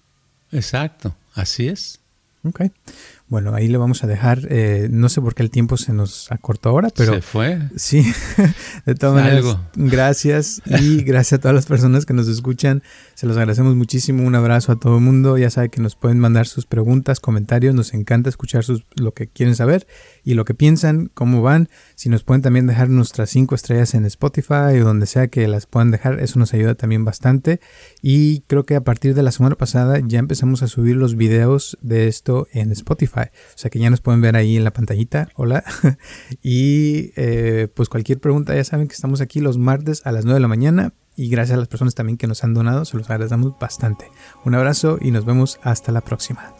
Exacto, 0.52 1.14
así 1.34 1.68
es. 1.68 2.00
Ok. 2.44 2.62
Bueno, 3.30 3.54
ahí 3.54 3.68
le 3.68 3.78
vamos 3.78 4.02
a 4.02 4.08
dejar. 4.08 4.40
Eh, 4.50 4.88
no 4.90 5.08
sé 5.08 5.20
por 5.20 5.36
qué 5.36 5.44
el 5.44 5.50
tiempo 5.50 5.76
se 5.76 5.92
nos 5.92 6.32
acortó 6.32 6.70
ahora, 6.70 6.88
pero. 6.94 7.14
Se 7.14 7.22
fue. 7.22 7.60
Sí, 7.76 8.04
de 8.86 8.96
todas 8.96 9.14
maneras. 9.14 9.56
Gracias 9.76 10.60
y 10.66 11.02
gracias 11.04 11.38
a 11.38 11.40
todas 11.40 11.54
las 11.54 11.66
personas 11.66 12.06
que 12.06 12.12
nos 12.12 12.26
escuchan. 12.26 12.82
Se 13.14 13.28
los 13.28 13.36
agradecemos 13.36 13.76
muchísimo. 13.76 14.24
Un 14.24 14.34
abrazo 14.34 14.72
a 14.72 14.80
todo 14.80 14.96
el 14.96 15.04
mundo. 15.04 15.38
Ya 15.38 15.48
saben 15.48 15.70
que 15.70 15.80
nos 15.80 15.94
pueden 15.94 16.18
mandar 16.18 16.48
sus 16.48 16.66
preguntas, 16.66 17.20
comentarios. 17.20 17.72
Nos 17.72 17.94
encanta 17.94 18.28
escuchar 18.28 18.64
sus, 18.64 18.84
lo 18.96 19.14
que 19.14 19.28
quieren 19.28 19.54
saber 19.54 19.86
y 20.24 20.34
lo 20.34 20.44
que 20.44 20.54
piensan, 20.54 21.08
cómo 21.14 21.40
van. 21.40 21.68
Si 21.94 22.08
nos 22.08 22.24
pueden 22.24 22.42
también 22.42 22.66
dejar 22.66 22.88
nuestras 22.88 23.30
cinco 23.30 23.54
estrellas 23.54 23.94
en 23.94 24.06
Spotify 24.06 24.80
o 24.80 24.84
donde 24.84 25.06
sea 25.06 25.28
que 25.28 25.46
las 25.46 25.66
puedan 25.66 25.92
dejar, 25.92 26.18
eso 26.18 26.40
nos 26.40 26.52
ayuda 26.52 26.74
también 26.74 27.04
bastante. 27.04 27.60
Y 28.02 28.40
creo 28.48 28.66
que 28.66 28.74
a 28.74 28.82
partir 28.82 29.14
de 29.14 29.22
la 29.22 29.30
semana 29.30 29.54
pasada 29.54 30.00
ya 30.04 30.18
empezamos 30.18 30.64
a 30.64 30.66
subir 30.66 30.96
los 30.96 31.14
videos 31.14 31.78
de 31.80 32.08
esto 32.08 32.48
en 32.50 32.72
O 33.22 33.58
sea 33.58 33.70
que 33.70 33.78
ya 33.78 33.90
nos 33.90 34.00
pueden 34.00 34.20
ver 34.20 34.36
ahí 34.36 34.56
en 34.56 34.64
la 34.64 34.72
pantallita. 34.72 35.28
Hola. 35.34 35.64
y 36.42 37.12
eh, 37.16 37.68
pues 37.74 37.88
cualquier 37.88 38.20
pregunta, 38.20 38.54
ya 38.54 38.64
saben 38.64 38.88
que 38.88 38.94
estamos 38.94 39.20
aquí 39.20 39.40
los 39.40 39.58
martes 39.58 40.02
a 40.04 40.12
las 40.12 40.24
9 40.24 40.34
de 40.34 40.40
la 40.40 40.48
mañana. 40.48 40.92
Y 41.16 41.28
gracias 41.28 41.56
a 41.56 41.58
las 41.58 41.68
personas 41.68 41.94
también 41.94 42.16
que 42.16 42.26
nos 42.26 42.44
han 42.44 42.54
donado, 42.54 42.84
se 42.84 42.96
los 42.96 43.10
agradecemos 43.10 43.58
bastante. 43.58 44.10
Un 44.44 44.54
abrazo 44.54 44.98
y 45.00 45.10
nos 45.10 45.24
vemos 45.26 45.58
hasta 45.62 45.92
la 45.92 46.00
próxima. 46.00 46.59